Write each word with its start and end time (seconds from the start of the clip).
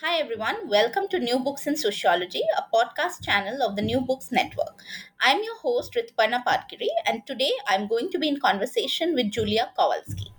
Hi 0.00 0.18
everyone, 0.18 0.68
welcome 0.68 1.06
to 1.10 1.20
New 1.20 1.38
Books 1.38 1.68
in 1.68 1.76
Sociology, 1.76 2.42
a 2.58 2.64
podcast 2.76 3.22
channel 3.24 3.62
of 3.62 3.76
the 3.76 3.82
New 3.82 4.00
Books 4.00 4.32
Network. 4.32 4.82
I'm 5.20 5.40
your 5.44 5.56
host 5.58 5.94
Rituparna 5.94 6.42
Patgiri, 6.44 6.88
and 7.06 7.24
today 7.24 7.52
I'm 7.68 7.86
going 7.86 8.10
to 8.10 8.18
be 8.18 8.26
in 8.26 8.40
conversation 8.40 9.14
with 9.14 9.30
Julia 9.30 9.70
Kowalski. 9.78 10.32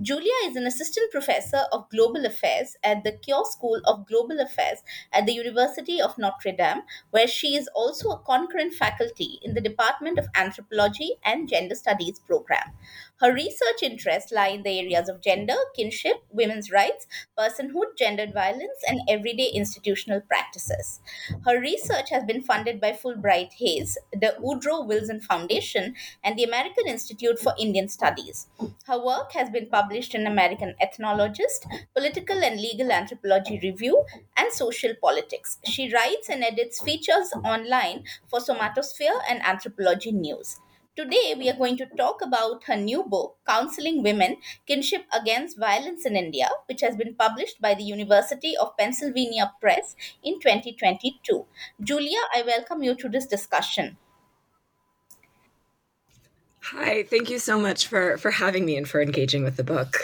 Julia 0.00 0.32
is 0.44 0.54
an 0.54 0.66
assistant 0.66 1.10
professor 1.10 1.62
of 1.72 1.90
global 1.90 2.24
affairs 2.24 2.76
at 2.84 3.02
the 3.02 3.12
Keough 3.12 3.46
School 3.46 3.80
of 3.84 4.06
Global 4.06 4.40
Affairs 4.40 4.78
at 5.12 5.26
the 5.26 5.32
University 5.32 6.00
of 6.00 6.16
Notre 6.16 6.52
Dame, 6.52 6.82
where 7.10 7.26
she 7.26 7.56
is 7.56 7.68
also 7.74 8.10
a 8.10 8.18
concurrent 8.18 8.74
faculty 8.74 9.40
in 9.42 9.54
the 9.54 9.60
Department 9.60 10.18
of 10.18 10.28
Anthropology 10.36 11.16
and 11.24 11.48
Gender 11.48 11.74
Studies 11.74 12.20
program. 12.20 12.72
Her 13.20 13.32
research 13.32 13.82
interests 13.82 14.32
lie 14.32 14.48
in 14.48 14.62
the 14.62 14.78
areas 14.78 15.08
of 15.08 15.20
gender, 15.20 15.56
kinship, 15.76 16.24
women's 16.30 16.70
rights, 16.70 17.06
personhood, 17.38 17.96
gendered 17.96 18.32
violence, 18.32 18.82
and 18.88 19.00
everyday 19.08 19.48
institutional 19.48 20.22
practices. 20.22 21.00
Her 21.44 21.60
research 21.60 22.08
has 22.10 22.24
been 22.24 22.40
funded 22.42 22.80
by 22.80 22.92
Fulbright-Hays, 22.92 23.98
the 24.12 24.34
Woodrow 24.38 24.82
Wilson 24.82 25.20
Foundation, 25.20 25.94
and 26.24 26.38
the 26.38 26.44
American 26.44 26.86
Institute 26.86 27.38
for 27.38 27.54
Indian 27.58 27.88
Studies. 27.88 28.48
Her 28.86 28.98
work 28.98 29.32
has 29.32 29.50
been 29.50 29.68
published 29.68 30.14
in 30.14 30.26
American 30.26 30.74
Ethnologist, 30.80 31.66
Political 31.94 32.42
and 32.42 32.60
Legal 32.60 32.90
Anthropology 32.90 33.60
Review, 33.62 34.04
and 34.36 34.50
Social 34.52 34.94
Politics. 35.00 35.58
She 35.64 35.92
writes 35.92 36.30
and 36.30 36.42
edits 36.42 36.80
features 36.80 37.32
online 37.44 38.04
for 38.28 38.40
Somatosphere 38.40 39.20
and 39.28 39.42
Anthropology 39.42 40.10
News. 40.10 40.58
Today, 40.96 41.34
we 41.38 41.48
are 41.48 41.56
going 41.56 41.76
to 41.76 41.86
talk 41.86 42.20
about 42.20 42.64
her 42.64 42.76
new 42.76 43.04
book, 43.04 43.36
Counseling 43.46 44.02
Women 44.02 44.38
Kinship 44.66 45.04
Against 45.12 45.56
Violence 45.56 46.04
in 46.04 46.16
India, 46.16 46.50
which 46.66 46.80
has 46.80 46.96
been 46.96 47.14
published 47.14 47.60
by 47.60 47.74
the 47.74 47.84
University 47.84 48.56
of 48.56 48.76
Pennsylvania 48.76 49.52
Press 49.60 49.94
in 50.24 50.40
2022. 50.40 51.46
Julia, 51.80 52.18
I 52.34 52.42
welcome 52.42 52.82
you 52.82 52.96
to 52.96 53.08
this 53.08 53.26
discussion. 53.26 53.98
Hi, 56.62 57.04
thank 57.04 57.30
you 57.30 57.38
so 57.38 57.58
much 57.58 57.86
for, 57.86 58.18
for 58.18 58.32
having 58.32 58.66
me 58.66 58.76
and 58.76 58.88
for 58.88 59.00
engaging 59.00 59.44
with 59.44 59.56
the 59.56 59.64
book. 59.64 59.96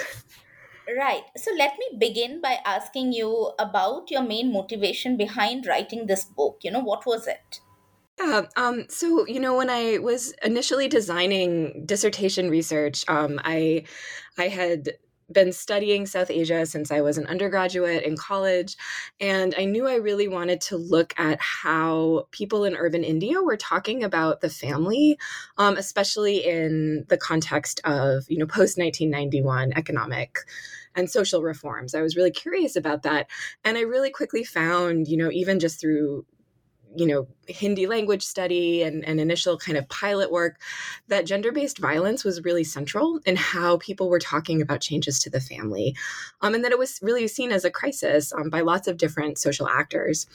Right. 0.97 1.25
So 1.37 1.51
let 1.59 1.77
me 1.79 1.99
begin 1.99 2.41
by 2.41 2.59
asking 2.65 3.13
you 3.13 3.51
about 3.59 4.09
your 4.13 4.23
main 4.23 4.53
motivation 4.53 5.17
behind 5.17 5.67
writing 5.67 6.07
this 6.07 6.25
book. 6.25 6.61
You 6.63 6.71
know, 6.71 6.81
what 6.81 7.05
was 7.07 7.27
it? 7.27 7.61
Yeah, 8.19 8.47
um, 8.57 8.87
so 8.89 9.27
you 9.27 9.41
know, 9.41 9.57
when 9.57 9.69
I 9.71 9.99
was 9.99 10.33
initially 10.43 10.89
designing 10.89 11.85
dissertation 11.85 12.49
research, 12.51 13.05
um, 13.09 13.39
I 13.45 13.85
I 14.39 14.49
had 14.49 14.93
been 15.33 15.53
studying 15.53 16.07
South 16.07 16.31
Asia 16.31 16.65
since 16.67 16.93
I 16.93 17.01
was 17.01 17.19
an 17.19 17.27
undergraduate 17.27 18.05
in 18.05 18.17
college. 18.17 18.77
And 19.21 19.57
I 19.59 19.65
knew 19.65 19.89
I 19.89 19.97
really 19.97 20.29
wanted 20.29 20.61
to 20.63 20.77
look 20.77 21.13
at 21.19 21.41
how 21.41 22.29
people 22.31 22.63
in 22.65 22.77
urban 22.77 23.03
India 23.03 23.43
were 23.43 23.57
talking 23.57 24.05
about 24.05 24.41
the 24.41 24.49
family, 24.49 25.19
um, 25.59 25.77
especially 25.77 26.45
in 26.47 27.07
the 27.09 27.17
context 27.17 27.81
of, 27.85 28.25
you 28.29 28.39
know, 28.39 28.47
post 28.47 28.79
1991 28.79 29.73
economic 29.75 30.39
and 30.95 31.11
social 31.11 31.43
reforms. 31.43 31.95
I 31.95 32.03
was 32.03 32.17
really 32.17 32.31
curious 32.31 32.77
about 32.77 33.03
that. 33.03 33.27
And 33.65 33.77
I 33.77 33.81
really 33.83 34.11
quickly 34.11 34.45
found, 34.45 35.09
you 35.09 35.17
know, 35.17 35.31
even 35.33 35.59
just 35.59 35.81
through 35.81 36.25
you 36.97 37.07
know 37.07 37.27
hindi 37.49 37.87
language 37.87 38.25
study 38.25 38.83
and, 38.83 39.05
and 39.05 39.21
initial 39.21 39.57
kind 39.59 39.79
of 39.79 39.89
pilot 39.89 40.31
work 40.31 40.61
that 41.09 41.27
gender-based 41.27 41.79
violence 41.79 42.25
was 42.25 42.45
really 42.45 42.65
central 42.65 43.21
in 43.25 43.37
how 43.37 43.77
people 43.79 44.09
were 44.09 44.19
talking 44.19 44.61
about 44.61 44.81
changes 44.81 45.19
to 45.21 45.31
the 45.31 45.41
family 45.41 45.95
um, 46.41 46.55
and 46.55 46.65
that 46.65 46.73
it 46.73 46.79
was 46.79 46.99
really 47.03 47.29
seen 47.29 47.53
as 47.53 47.65
a 47.65 47.71
crisis 47.71 48.33
um, 48.33 48.51
by 48.51 48.61
lots 48.61 48.89
of 48.89 48.97
different 48.97 49.39
social 49.39 49.69
actors 49.69 50.27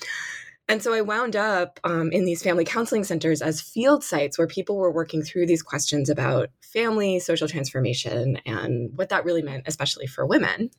and 0.68 0.82
so 0.82 0.94
I 0.94 1.02
wound 1.02 1.36
up 1.36 1.82
um, 1.84 2.14
in 2.14 2.24
these 2.24 2.42
family 2.42 2.64
counseling 2.64 3.04
centers 3.04 3.42
as 3.42 3.60
field 3.60 4.06
sites 4.06 4.38
where 4.38 4.48
people 4.48 4.78
were 4.78 4.92
working 4.92 5.22
through 5.22 5.48
these 5.48 5.62
questions 5.62 6.10
about 6.10 6.50
family, 6.62 7.20
social 7.20 7.50
transformation, 7.50 8.38
and 8.46 8.98
what 8.98 9.10
that 9.10 9.26
really 9.26 9.42
meant, 9.42 9.64
especially 9.68 10.08
for 10.08 10.26
women. 10.26 10.70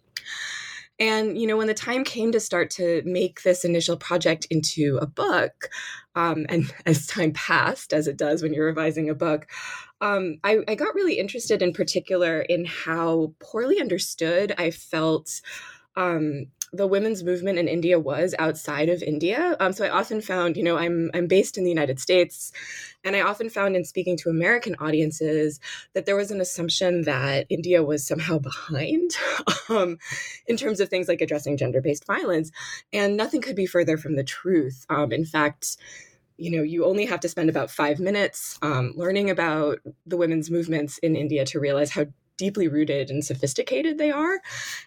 And, 1.03 1.37
you 1.37 1.49
know, 1.49 1.57
when 1.57 1.67
the 1.67 1.75
time 1.75 2.05
came 2.05 2.31
to 2.31 2.39
start 2.39 2.71
to 2.71 3.03
make 3.05 3.43
this 3.43 3.65
initial 3.65 3.97
project 3.97 4.47
into 4.51 5.01
a 5.03 5.07
book, 5.07 5.69
um, 6.15 6.47
and 6.49 6.73
as 6.87 7.09
time 7.09 7.33
passed, 7.33 7.93
as 7.93 8.07
it 8.07 8.17
does 8.17 8.41
when 8.41 8.55
you're 8.55 8.67
revising 8.67 9.11
a 9.11 9.15
book, 9.15 9.49
um, 10.01 10.39
I, 10.45 10.59
I 10.69 10.77
got 10.77 10.95
really 10.95 11.19
interested 11.19 11.61
in 11.61 11.73
particular 11.73 12.41
in 12.43 12.65
how 12.67 13.35
poorly 13.41 13.81
understood 13.81 14.55
I 14.57 14.71
felt 14.71 15.41
um, 15.97 16.47
the 16.73 16.87
women's 16.87 17.23
movement 17.23 17.59
in 17.59 17.69
India 17.69 18.01
was 18.01 18.35
outside 18.39 18.89
of 18.89 19.03
India. 19.03 19.57
Um, 19.61 19.75
so 19.75 19.85
I 19.85 19.91
often 19.91 20.23
found, 20.23 20.57
you 20.57 20.63
know, 20.63 20.79
I'm 20.79 21.11
I'm 21.13 21.27
based 21.27 21.59
in 21.59 21.65
the 21.65 21.71
United 21.71 22.01
States, 22.01 22.51
and 23.05 23.15
I 23.15 23.21
often 23.21 23.51
found 23.51 23.77
in 23.77 23.85
speaking 23.85 24.17
to 24.19 24.31
American 24.31 24.75
audiences 24.77 25.61
that 25.93 26.07
there 26.07 26.17
was 26.17 26.31
an 26.31 26.41
assumption 26.41 27.03
that 27.03 27.47
India 27.51 27.83
was 27.83 28.07
somehow 28.07 28.39
behind 28.51 29.11
um, 29.69 29.99
in 30.47 30.57
terms 30.57 30.81
of 30.81 30.89
things 30.89 31.09
like 31.09 31.21
addressing 31.21 31.59
gender-based 31.59 32.07
violence, 32.07 32.51
and 32.93 33.17
nothing 33.17 33.43
could 33.43 33.57
be 33.57 33.67
further 33.67 33.99
from 33.99 34.17
the 34.17 34.25
truth. 34.25 34.87
Um, 34.89 35.13
in 35.13 35.25
fact 35.25 35.77
you 36.39 36.51
know 36.51 36.63
you 36.63 36.87
only 36.87 37.05
have 37.05 37.21
to 37.21 37.29
spend 37.29 37.51
about 37.51 37.71
five 37.71 38.01
minutes 38.01 38.59
um, 38.63 38.95
learning 38.97 39.29
about 39.29 39.79
the 40.07 40.17
women's 40.17 40.51
movements 40.51 40.97
in 40.99 41.15
india 41.15 41.45
to 41.45 41.61
realize 41.61 41.91
how 41.91 42.07
deeply 42.39 42.69
rooted 42.69 43.11
and 43.11 43.23
sophisticated 43.23 43.99
they 43.99 44.11
are 44.11 44.41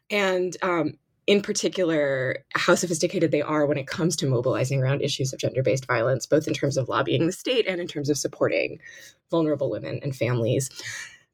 and 0.10 0.58
um, 0.64 0.98
in 1.28 1.42
particular, 1.42 2.44
how 2.54 2.76
sophisticated 2.76 3.32
they 3.32 3.42
are 3.42 3.66
when 3.66 3.78
it 3.78 3.88
comes 3.88 4.16
to 4.18 4.28
mobilizing 4.28 4.82
around 4.82 5.02
issues 5.02 5.34
of 5.34 5.40
gender 5.40 5.64
based 5.64 5.88
violence, 5.88 6.26
both 6.26 6.48
in 6.48 6.54
terms 6.54 6.78
of 6.78 6.88
lobbying 6.88 7.26
the 7.26 7.32
state 7.32 7.66
and 7.68 7.82
in 7.82 7.88
terms 7.88 8.10
of 8.10 8.18
supporting 8.18 8.80
vulnerable 9.32 9.70
women 9.72 10.00
and 10.04 10.16
families. 10.16 10.70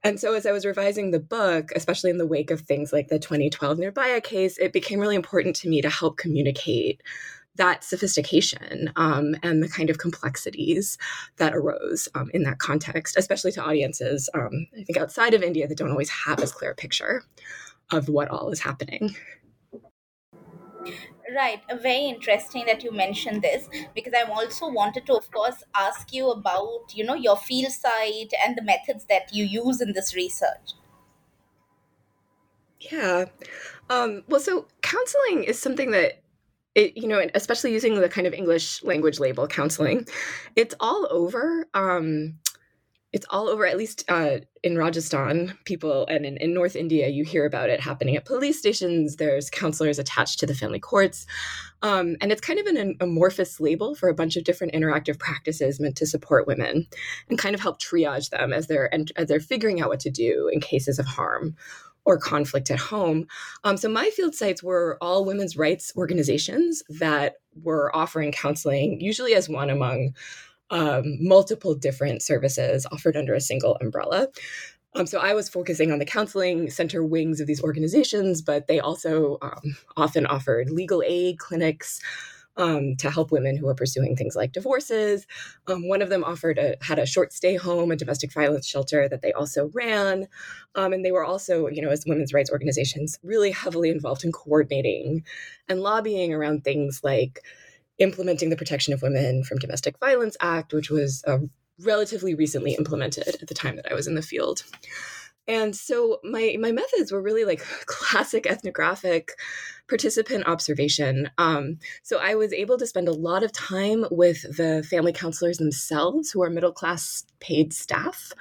And 0.04 0.20
so, 0.20 0.34
as 0.34 0.46
I 0.46 0.52
was 0.52 0.66
revising 0.66 1.12
the 1.12 1.20
book, 1.20 1.72
especially 1.76 2.10
in 2.10 2.18
the 2.18 2.26
wake 2.26 2.52
of 2.52 2.62
things 2.62 2.92
like 2.92 3.10
the 3.10 3.20
2012 3.20 3.78
Nirbhaya 3.78 4.24
case, 4.24 4.58
it 4.58 4.74
became 4.74 5.00
really 5.00 5.16
important 5.16 5.56
to 5.58 5.70
me 5.70 5.82
to 5.82 5.90
help 5.90 6.18
communicate 6.18 7.02
that 7.56 7.84
sophistication 7.84 8.92
um, 8.96 9.36
and 9.44 9.62
the 9.62 9.68
kind 9.68 9.90
of 9.90 9.98
complexities 9.98 10.98
that 11.36 11.54
arose 11.54 12.08
um, 12.16 12.32
in 12.34 12.44
that 12.44 12.60
context, 12.60 13.18
especially 13.18 13.52
to 13.52 13.64
audiences, 13.64 14.30
um, 14.34 14.68
I 14.80 14.84
think, 14.84 14.98
outside 14.98 15.34
of 15.34 15.44
India 15.44 15.68
that 15.68 15.78
don't 15.78 15.92
always 15.92 16.10
have 16.10 16.40
as 16.40 16.54
clear 16.54 16.72
a 16.72 16.76
picture 16.76 17.24
of 17.92 18.08
what 18.08 18.30
all 18.30 18.50
is 18.52 18.62
happening. 18.62 19.16
Right, 21.36 21.62
very 21.82 22.08
interesting 22.08 22.66
that 22.66 22.84
you 22.84 22.92
mentioned 22.92 23.42
this 23.42 23.70
because 23.96 24.14
I 24.14 24.30
also 24.30 24.70
wanted 24.70 25.06
to, 25.06 25.14
of 25.14 25.32
course, 25.32 25.64
ask 25.76 26.14
you 26.14 26.30
about 26.32 26.94
you 26.94 27.04
know 27.04 27.14
your 27.14 27.38
field 27.38 27.72
site 27.72 28.34
and 28.44 28.58
the 28.58 28.64
methods 28.64 29.06
that 29.06 29.34
you 29.34 29.46
use 29.46 29.82
in 29.82 29.94
this 29.94 30.16
research. 30.16 30.74
Yeah. 32.80 33.26
Um, 33.90 34.24
well, 34.28 34.40
so 34.40 34.68
counseling 34.82 35.44
is 35.44 35.60
something 35.60 35.92
that 35.92 36.22
it, 36.74 36.98
you 36.98 37.08
know, 37.08 37.26
especially 37.36 37.74
using 37.74 38.00
the 38.00 38.10
kind 38.10 38.28
of 38.28 38.34
English 38.34 38.84
language 38.84 39.20
label 39.20 39.48
counseling, 39.48 40.08
it's 40.56 40.74
all 40.80 41.08
over. 41.12 41.66
Um, 41.74 42.40
it's 43.14 43.26
all 43.30 43.50
over, 43.50 43.66
at 43.66 43.78
least 43.78 44.06
uh, 44.08 44.38
in 44.64 44.78
Rajasthan, 44.78 45.58
people, 45.66 46.06
and 46.08 46.26
in, 46.26 46.38
in, 46.38 46.54
North 46.54 46.78
India, 46.78 47.10
you 47.10 47.26
hear 47.26 47.46
about 47.46 47.70
it 47.70 47.82
happening 47.82 48.16
at 48.16 48.24
police 48.24 48.58
stations. 48.58 49.18
There's 49.18 49.50
counselors 49.50 50.00
attached 50.00 50.40
to 50.40 50.46
the 50.46 50.56
family 50.56 50.80
courts. 50.80 51.26
Um, 51.82 52.16
and 52.22 52.32
it's 52.32 52.40
kind 52.40 52.60
of 52.60 52.68
an 52.68 52.96
amorphous 53.02 53.60
label 53.60 53.96
for 53.96 54.08
a 54.08 54.14
bunch 54.14 54.38
of 54.38 54.46
different 54.46 54.74
interactive 54.74 55.20
practices 55.20 55.80
meant 55.80 55.98
to 55.98 56.06
support 56.06 56.48
women 56.48 56.88
and 57.30 57.38
kind 57.38 57.54
of 57.54 57.60
help 57.60 57.82
triage 57.82 58.30
them 58.30 58.54
as 58.54 58.68
they're, 58.68 58.90
as 59.18 59.28
they're 59.28 59.40
figuring 59.42 59.82
out 59.82 59.90
what 59.90 60.00
to 60.02 60.10
do 60.10 60.50
in 60.52 60.62
cases 60.62 60.98
of 60.98 61.06
harm 61.06 61.56
or 62.06 62.18
conflict 62.18 62.72
at 62.72 62.80
home. 62.80 63.28
Um, 63.64 63.78
so 63.78 63.90
my 63.90 64.10
field 64.10 64.36
sites 64.36 64.64
were 64.64 64.98
all 65.02 65.26
women's 65.26 65.58
rights 65.58 65.92
organizations 65.96 66.82
that 66.90 67.36
were 67.62 67.96
offering 67.96 68.32
counseling, 68.32 69.00
usually 69.02 69.36
as 69.36 69.50
one 69.50 69.70
among 69.70 70.16
um, 70.72 71.18
multiple 71.20 71.76
different 71.76 72.24
services 72.24 72.88
offered 72.92 73.16
under 73.16 73.34
a 73.34 73.42
single 73.42 73.78
umbrella. 73.82 74.28
Um, 74.96 75.06
so 75.06 75.20
I 75.20 75.34
was 75.34 75.48
focusing 75.48 75.92
on 75.92 76.00
the 76.00 76.06
counseling 76.06 76.70
center 76.70 77.06
wings 77.06 77.40
of 77.40 77.48
these 77.48 77.64
organizations, 77.64 78.42
but 78.42 78.68
they 78.68 78.80
also 78.80 79.38
um, 79.42 79.78
often 79.96 80.26
offered 80.26 80.70
legal 80.70 81.02
aid 81.06 81.38
clinics, 81.38 82.02
um, 82.58 82.96
to 82.98 83.10
help 83.10 83.32
women 83.32 83.58
who 83.58 83.68
are 83.68 83.76
pursuing 83.76 84.16
things 84.16 84.36
like 84.36 84.52
divorces. 84.52 85.26
Um, 85.68 85.88
one 85.88 86.02
of 86.02 86.10
them 86.10 86.24
offered 86.24 86.58
a 86.58 86.76
had 86.82 87.00
a 87.00 87.06
short 87.06 87.34
stay 87.34 87.56
home, 87.56 87.92
a 87.92 87.96
domestic 87.96 88.34
violence 88.34 88.68
shelter 88.68 89.08
that 89.10 89.22
they 89.22 89.32
also 89.32 89.72
ran, 89.74 90.28
um, 90.76 90.94
and 90.94 91.06
they 91.06 91.12
were 91.12 91.26
also, 91.26 91.68
you 91.68 91.82
know, 91.82 91.90
as 91.90 92.04
women's 92.06 92.34
rights 92.34 92.52
organizations, 92.52 93.20
really 93.24 93.52
heavily 93.52 93.90
involved 93.90 94.24
in 94.24 94.32
coordinating 94.32 95.24
and 95.70 95.82
lobbying 95.82 96.34
around 96.34 96.64
things 96.64 97.02
like 97.04 97.42
implementing 98.02 98.50
the 98.50 98.58
Protection 98.58 98.94
of 98.94 99.02
Women 99.02 99.44
from 99.44 99.60
Domestic 99.60 99.98
Violence 100.00 100.36
Act, 100.42 100.74
which 100.74 100.90
was 100.90 101.24
uh, 101.26 101.40
relatively 101.80 102.36
recently 102.36 102.74
implemented 102.74 103.28
at 103.28 103.48
the 103.48 103.54
time 103.54 103.76
that 103.76 103.92
I 103.92 103.94
was 103.94 104.08
in 104.08 104.16
the 104.16 104.22
field. 104.22 104.64
And 105.48 105.76
so 105.76 106.20
my 106.24 106.56
my 106.60 106.72
methods 106.72 107.12
were 107.12 107.22
really 107.22 107.46
like 107.46 107.60
classic 107.86 108.46
ethnographic 108.46 109.32
participant 109.88 110.48
observation. 110.48 111.30
Um, 111.38 111.80
so 112.04 112.18
I 112.18 112.36
was 112.36 112.54
able 112.54 112.78
to 112.78 112.88
spend 112.88 113.08
a 113.08 113.14
lot 113.14 113.44
of 113.44 113.52
time 113.52 114.06
with 114.12 114.44
the 114.56 114.86
family 114.90 115.12
counselors 115.12 115.58
themselves, 115.58 116.32
who 116.32 116.42
are 116.44 116.50
middle 116.50 116.72
class 116.72 117.26
paid 117.40 117.74
staff 117.74 118.32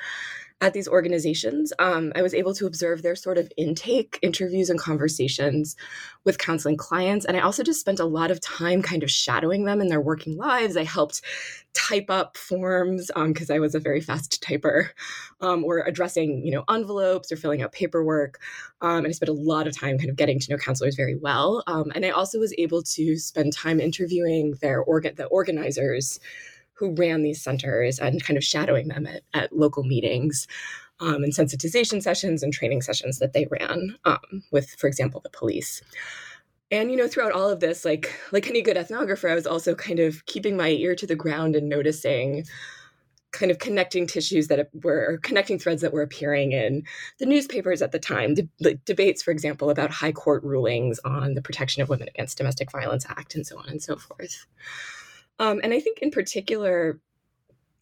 at 0.60 0.74
these 0.74 0.88
organizations, 0.88 1.72
um, 1.78 2.12
I 2.14 2.22
was 2.22 2.34
able 2.34 2.52
to 2.54 2.66
observe 2.66 3.02
their 3.02 3.16
sort 3.16 3.38
of 3.38 3.50
intake, 3.56 4.18
interviews, 4.20 4.68
and 4.68 4.78
conversations 4.78 5.74
with 6.24 6.38
counseling 6.38 6.76
clients. 6.76 7.24
And 7.24 7.36
I 7.36 7.40
also 7.40 7.62
just 7.62 7.80
spent 7.80 7.98
a 7.98 8.04
lot 8.04 8.30
of 8.30 8.40
time 8.40 8.82
kind 8.82 9.02
of 9.02 9.10
shadowing 9.10 9.64
them 9.64 9.80
in 9.80 9.88
their 9.88 10.02
working 10.02 10.36
lives. 10.36 10.76
I 10.76 10.84
helped 10.84 11.22
type 11.72 12.10
up 12.10 12.36
forms 12.36 13.10
because 13.14 13.50
um, 13.50 13.56
I 13.56 13.58
was 13.58 13.74
a 13.74 13.80
very 13.80 14.00
fast 14.00 14.42
typer, 14.42 14.90
um, 15.40 15.64
or 15.64 15.78
addressing 15.78 16.44
you 16.44 16.52
know 16.52 16.64
envelopes 16.68 17.32
or 17.32 17.36
filling 17.36 17.62
out 17.62 17.72
paperwork. 17.72 18.38
Um, 18.82 18.98
and 18.98 19.08
I 19.08 19.12
spent 19.12 19.30
a 19.30 19.34
lot 19.34 19.66
of 19.66 19.78
time 19.78 19.98
kind 19.98 20.10
of 20.10 20.16
getting 20.16 20.38
to 20.40 20.50
know 20.50 20.58
counselors 20.58 20.94
very 20.94 21.16
well. 21.16 21.62
Um, 21.66 21.90
and 21.94 22.04
I 22.04 22.10
also 22.10 22.38
was 22.38 22.54
able 22.58 22.82
to 22.82 23.16
spend 23.16 23.52
time 23.54 23.80
interviewing 23.80 24.56
their 24.60 24.82
organ 24.82 25.14
the 25.14 25.26
organizers 25.26 26.20
who 26.80 26.94
ran 26.94 27.22
these 27.22 27.42
centers 27.42 27.98
and 27.98 28.24
kind 28.24 28.38
of 28.38 28.42
shadowing 28.42 28.88
them 28.88 29.06
at, 29.06 29.22
at 29.34 29.52
local 29.56 29.84
meetings 29.84 30.48
um, 30.98 31.22
and 31.22 31.32
sensitization 31.32 32.02
sessions 32.02 32.42
and 32.42 32.52
training 32.52 32.80
sessions 32.82 33.18
that 33.18 33.34
they 33.34 33.46
ran 33.50 33.96
um, 34.06 34.42
with, 34.50 34.70
for 34.70 34.86
example, 34.86 35.20
the 35.20 35.30
police. 35.30 35.82
And 36.70 36.90
you 36.90 36.96
know, 36.96 37.06
throughout 37.06 37.32
all 37.32 37.50
of 37.50 37.60
this, 37.60 37.84
like 37.84 38.14
like 38.32 38.48
any 38.48 38.62
good 38.62 38.76
ethnographer, 38.76 39.30
I 39.30 39.34
was 39.34 39.46
also 39.46 39.74
kind 39.74 39.98
of 39.98 40.24
keeping 40.26 40.56
my 40.56 40.68
ear 40.68 40.94
to 40.94 41.06
the 41.06 41.16
ground 41.16 41.54
and 41.54 41.68
noticing 41.68 42.44
kind 43.32 43.50
of 43.50 43.58
connecting 43.58 44.06
tissues 44.06 44.48
that 44.48 44.70
were 44.82 45.18
connecting 45.22 45.58
threads 45.58 45.82
that 45.82 45.92
were 45.92 46.02
appearing 46.02 46.52
in 46.52 46.82
the 47.18 47.26
newspapers 47.26 47.82
at 47.82 47.92
the 47.92 47.98
time 47.98 48.34
de- 48.34 48.74
debates 48.84 49.22
for 49.22 49.30
example 49.30 49.70
about 49.70 49.90
high 49.90 50.10
court 50.10 50.42
rulings 50.42 50.98
on 51.04 51.34
the 51.34 51.42
protection 51.42 51.80
of 51.80 51.88
women 51.88 52.08
against 52.08 52.38
domestic 52.38 52.72
violence 52.72 53.06
act 53.08 53.36
and 53.36 53.46
so 53.46 53.56
on 53.56 53.68
and 53.68 53.80
so 53.82 53.94
forth 53.96 54.46
um, 55.40 55.58
and 55.64 55.72
I 55.72 55.80
think 55.80 56.00
in 56.00 56.10
particular, 56.10 57.00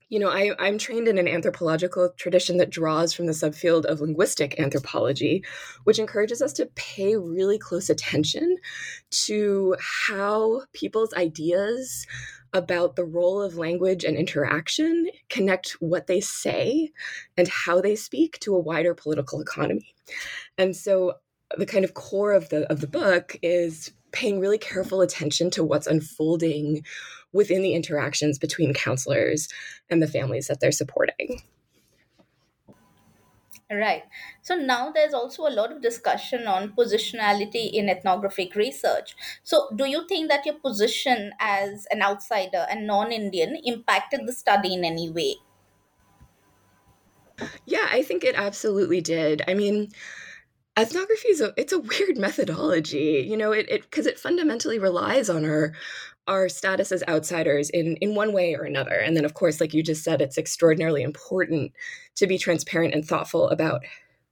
you 0.08 0.20
know, 0.20 0.30
I, 0.30 0.52
I'm 0.58 0.78
trained 0.78 1.08
in 1.08 1.18
an 1.18 1.26
anthropological 1.28 2.14
tradition 2.16 2.56
that 2.58 2.70
draws 2.70 3.12
from 3.12 3.26
the 3.26 3.32
subfield 3.32 3.84
of 3.84 4.00
linguistic 4.00 4.58
anthropology, 4.58 5.44
which 5.82 5.98
encourages 5.98 6.40
us 6.40 6.52
to 6.54 6.70
pay 6.76 7.16
really 7.16 7.58
close 7.58 7.90
attention 7.90 8.56
to 9.10 9.76
how 9.80 10.62
people's 10.72 11.12
ideas 11.14 12.06
about 12.54 12.94
the 12.96 13.04
role 13.04 13.42
of 13.42 13.58
language 13.58 14.04
and 14.04 14.16
interaction 14.16 15.08
connect 15.28 15.72
what 15.80 16.06
they 16.06 16.20
say 16.20 16.90
and 17.36 17.48
how 17.48 17.80
they 17.80 17.96
speak 17.96 18.38
to 18.38 18.54
a 18.54 18.60
wider 18.60 18.94
political 18.94 19.40
economy. 19.40 19.94
And 20.56 20.74
so 20.74 21.14
the 21.56 21.66
kind 21.66 21.84
of 21.84 21.94
core 21.94 22.32
of 22.32 22.48
the 22.50 22.70
of 22.70 22.80
the 22.80 22.86
book 22.86 23.36
is 23.42 23.92
paying 24.12 24.40
really 24.40 24.58
careful 24.58 25.00
attention 25.00 25.50
to 25.50 25.64
what's 25.64 25.86
unfolding 25.86 26.84
within 27.32 27.62
the 27.62 27.74
interactions 27.74 28.38
between 28.38 28.74
counselors 28.74 29.48
and 29.90 30.02
the 30.02 30.06
families 30.06 30.46
that 30.46 30.60
they're 30.60 30.72
supporting. 30.72 31.42
Right. 33.70 34.04
So 34.40 34.54
now 34.54 34.90
there's 34.90 35.12
also 35.12 35.46
a 35.46 35.52
lot 35.52 35.70
of 35.70 35.82
discussion 35.82 36.46
on 36.46 36.72
positionality 36.72 37.70
in 37.70 37.90
ethnographic 37.90 38.54
research. 38.54 39.14
So, 39.42 39.68
do 39.76 39.84
you 39.84 40.06
think 40.08 40.30
that 40.30 40.46
your 40.46 40.54
position 40.54 41.32
as 41.38 41.86
an 41.90 42.00
outsider 42.00 42.66
and 42.70 42.86
non 42.86 43.12
Indian 43.12 43.58
impacted 43.62 44.26
the 44.26 44.32
study 44.32 44.72
in 44.72 44.86
any 44.86 45.10
way? 45.10 45.36
Yeah, 47.66 47.88
I 47.90 48.02
think 48.02 48.24
it 48.24 48.36
absolutely 48.36 49.02
did. 49.02 49.42
I 49.46 49.52
mean, 49.52 49.90
ethnography 50.78 51.28
is 51.28 51.40
a 51.42 51.52
it's 51.56 51.72
a 51.72 51.78
weird 51.78 52.16
methodology 52.26 53.26
you 53.28 53.36
know 53.36 53.52
it 53.52 53.68
because 53.68 54.06
it, 54.06 54.14
it, 54.14 54.18
fundamentally 54.18 54.78
relies 54.78 55.28
on 55.28 55.44
our 55.44 55.72
our 56.28 56.48
status 56.48 56.92
as 56.92 57.02
outsiders 57.08 57.70
in 57.70 57.96
in 57.96 58.14
one 58.14 58.32
way 58.32 58.54
or 58.54 58.62
another. 58.62 58.94
And 58.94 59.16
then 59.16 59.24
of 59.24 59.34
course 59.34 59.60
like 59.60 59.74
you 59.74 59.82
just 59.82 60.04
said 60.04 60.20
it's 60.20 60.38
extraordinarily 60.38 61.02
important 61.02 61.72
to 62.16 62.26
be 62.26 62.38
transparent 62.38 62.94
and 62.94 63.04
thoughtful 63.04 63.48
about 63.48 63.82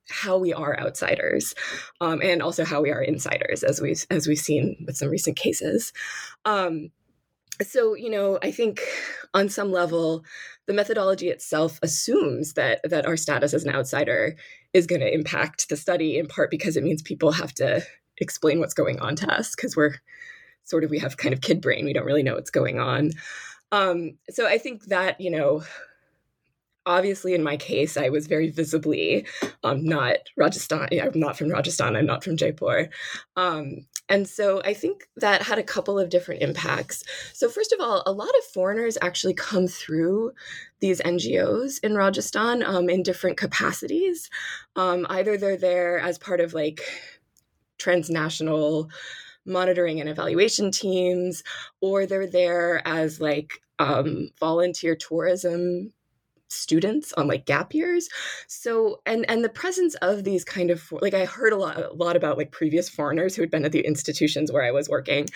how 0.09 0.39
we 0.39 0.53
are 0.53 0.79
outsiders 0.79 1.55
um, 2.01 2.21
and 2.23 2.41
also 2.41 2.65
how 2.65 2.81
we 2.81 2.93
are 2.93 3.03
insiders 3.03 3.65
as 3.65 3.81
we've 3.81 4.07
as 4.11 4.29
we've 4.29 4.39
seen 4.39 4.85
with 4.87 4.97
some 4.97 5.09
recent 5.09 5.37
cases. 5.37 5.93
Um, 6.45 6.91
so 7.63 7.95
you 7.95 8.11
know 8.11 8.39
i 8.43 8.51
think 8.51 8.83
on 9.33 9.49
some 9.49 9.73
level 9.73 10.23
the 10.67 10.75
methodology 10.75 11.29
itself 11.29 11.79
assumes 11.83 12.55
that 12.55 12.81
that 12.85 13.07
our 13.07 13.17
status 13.17 13.55
as 13.55 13.65
an 13.65 13.75
outsider 13.75 14.37
is 14.73 14.87
going 14.87 15.01
to 15.01 15.13
impact 15.13 15.69
the 15.69 15.77
study 15.77 16.19
in 16.19 16.27
part 16.27 16.51
because 16.51 16.77
it 16.77 16.85
means 16.85 17.01
people 17.01 17.33
have 17.33 17.53
to 17.55 17.83
explain 18.19 18.61
what's 18.61 18.75
going 18.75 18.99
on 19.01 19.17
to 19.17 19.27
us 19.33 19.55
because 19.55 19.77
we're 19.77 19.95
sort 20.67 20.85
of 20.85 20.91
we 20.91 20.99
have 20.99 21.17
kind 21.17 21.33
of 21.33 21.41
kid 21.41 21.61
brain 21.63 21.85
we 21.85 21.95
don't 21.95 22.05
really 22.05 22.23
know 22.23 22.35
what's 22.35 22.51
going 22.51 22.79
on. 22.79 23.13
Um, 23.73 24.19
so 24.31 24.47
i 24.47 24.59
think 24.59 24.85
that 24.87 25.21
you 25.21 25.31
know 25.31 25.63
obviously 26.85 27.35
in 27.35 27.43
my 27.43 27.57
case 27.57 27.97
i 27.97 28.09
was 28.09 28.29
very 28.29 28.49
visibly 28.49 29.27
um, 29.65 29.85
not 29.85 30.19
rajasthan 30.37 30.89
i'm 31.03 31.19
not 31.19 31.37
from 31.37 31.49
rajasthan 31.49 31.97
i'm 31.97 32.07
not 32.07 32.23
from 32.23 32.37
jaipur. 32.37 32.89
Um, 33.37 33.87
and 34.09 34.29
so 34.29 34.63
i 34.65 34.73
think 34.73 35.09
that 35.17 35.43
had 35.43 35.59
a 35.59 35.65
couple 35.65 35.99
of 35.99 36.11
different 36.11 36.43
impacts. 36.43 37.03
So 37.33 37.49
first 37.49 37.73
of 37.73 37.81
all 37.81 38.05
a 38.07 38.13
lot 38.13 38.29
of 38.29 38.45
foreigners 38.55 38.97
actually 39.03 39.35
come 39.35 39.67
through 39.67 40.33
these 40.81 41.01
ngos 41.01 41.81
in 41.83 41.97
rajasthan 41.97 42.63
um, 42.63 42.89
in 42.89 43.03
different 43.03 43.37
capacities. 43.37 44.31
Um, 44.77 45.07
either 45.11 45.37
they're 45.37 45.57
there 45.57 45.99
as 45.99 46.19
part 46.19 46.41
of 46.41 46.55
like 46.55 46.81
transnational 47.79 48.89
monitoring 49.47 50.01
and 50.01 50.09
evaluation 50.09 50.71
teams 50.71 51.43
or 51.81 52.07
they're 52.07 52.27
there 52.27 52.87
as 52.87 53.21
like 53.21 53.61
um, 53.79 54.31
volunteer 54.41 54.97
tourism 54.97 55.93
students 56.49 57.13
on 57.15 57.27
like 57.27 57.47
gap 57.47 57.75
years. 57.75 58.09
So 58.47 59.01
and 59.07 59.29
and 59.29 59.45
the 59.45 59.49
presence 59.49 59.95
of 59.97 60.25
these 60.25 60.45
kind 60.45 60.71
of 60.71 60.91
like 60.93 61.15
i 61.15 61.25
heard 61.25 61.53
a 61.53 61.57
lot 61.57 61.77
a 61.77 61.93
lot 61.93 62.17
about 62.17 62.39
like 62.39 62.53
previous 62.53 62.89
foreigners 62.89 63.35
who 63.35 63.43
had 63.43 63.51
been 63.51 63.65
at 63.65 63.73
the 63.73 63.81
institutions 63.81 64.53
where 64.53 64.65
i 64.65 64.71
was 64.71 64.89
working. 64.89 65.27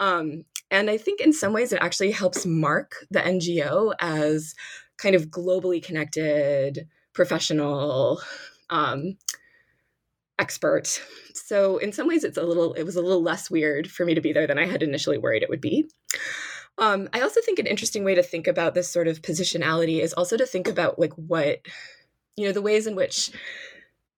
Um 0.00 0.44
and 0.70 0.90
i 0.90 0.96
think 0.96 1.20
in 1.20 1.32
some 1.32 1.52
ways 1.52 1.72
it 1.72 1.82
actually 1.82 2.10
helps 2.10 2.46
mark 2.46 3.06
the 3.10 3.20
ngo 3.20 3.94
as 4.00 4.54
kind 4.98 5.14
of 5.14 5.28
globally 5.28 5.82
connected 5.82 6.86
professional 7.12 8.20
um 8.70 9.16
expert. 10.42 11.00
So 11.34 11.78
in 11.78 11.92
some 11.92 12.08
ways, 12.08 12.24
it's 12.24 12.36
a 12.36 12.42
little 12.42 12.74
it 12.74 12.82
was 12.82 12.96
a 12.96 13.02
little 13.02 13.22
less 13.22 13.48
weird 13.48 13.88
for 13.88 14.04
me 14.04 14.14
to 14.14 14.20
be 14.20 14.32
there 14.32 14.48
than 14.48 14.58
I 14.58 14.66
had 14.66 14.82
initially 14.82 15.18
worried 15.18 15.44
it 15.44 15.48
would 15.48 15.60
be. 15.60 15.88
Um, 16.78 17.08
I 17.12 17.20
also 17.20 17.40
think 17.40 17.60
an 17.60 17.66
interesting 17.66 18.02
way 18.02 18.16
to 18.16 18.22
think 18.22 18.48
about 18.48 18.74
this 18.74 18.90
sort 18.90 19.06
of 19.06 19.22
positionality 19.22 20.00
is 20.00 20.12
also 20.12 20.36
to 20.36 20.46
think 20.46 20.66
about 20.66 20.98
like 20.98 21.12
what 21.14 21.60
you 22.36 22.46
know 22.46 22.52
the 22.52 22.62
ways 22.62 22.88
in 22.88 22.96
which 22.96 23.30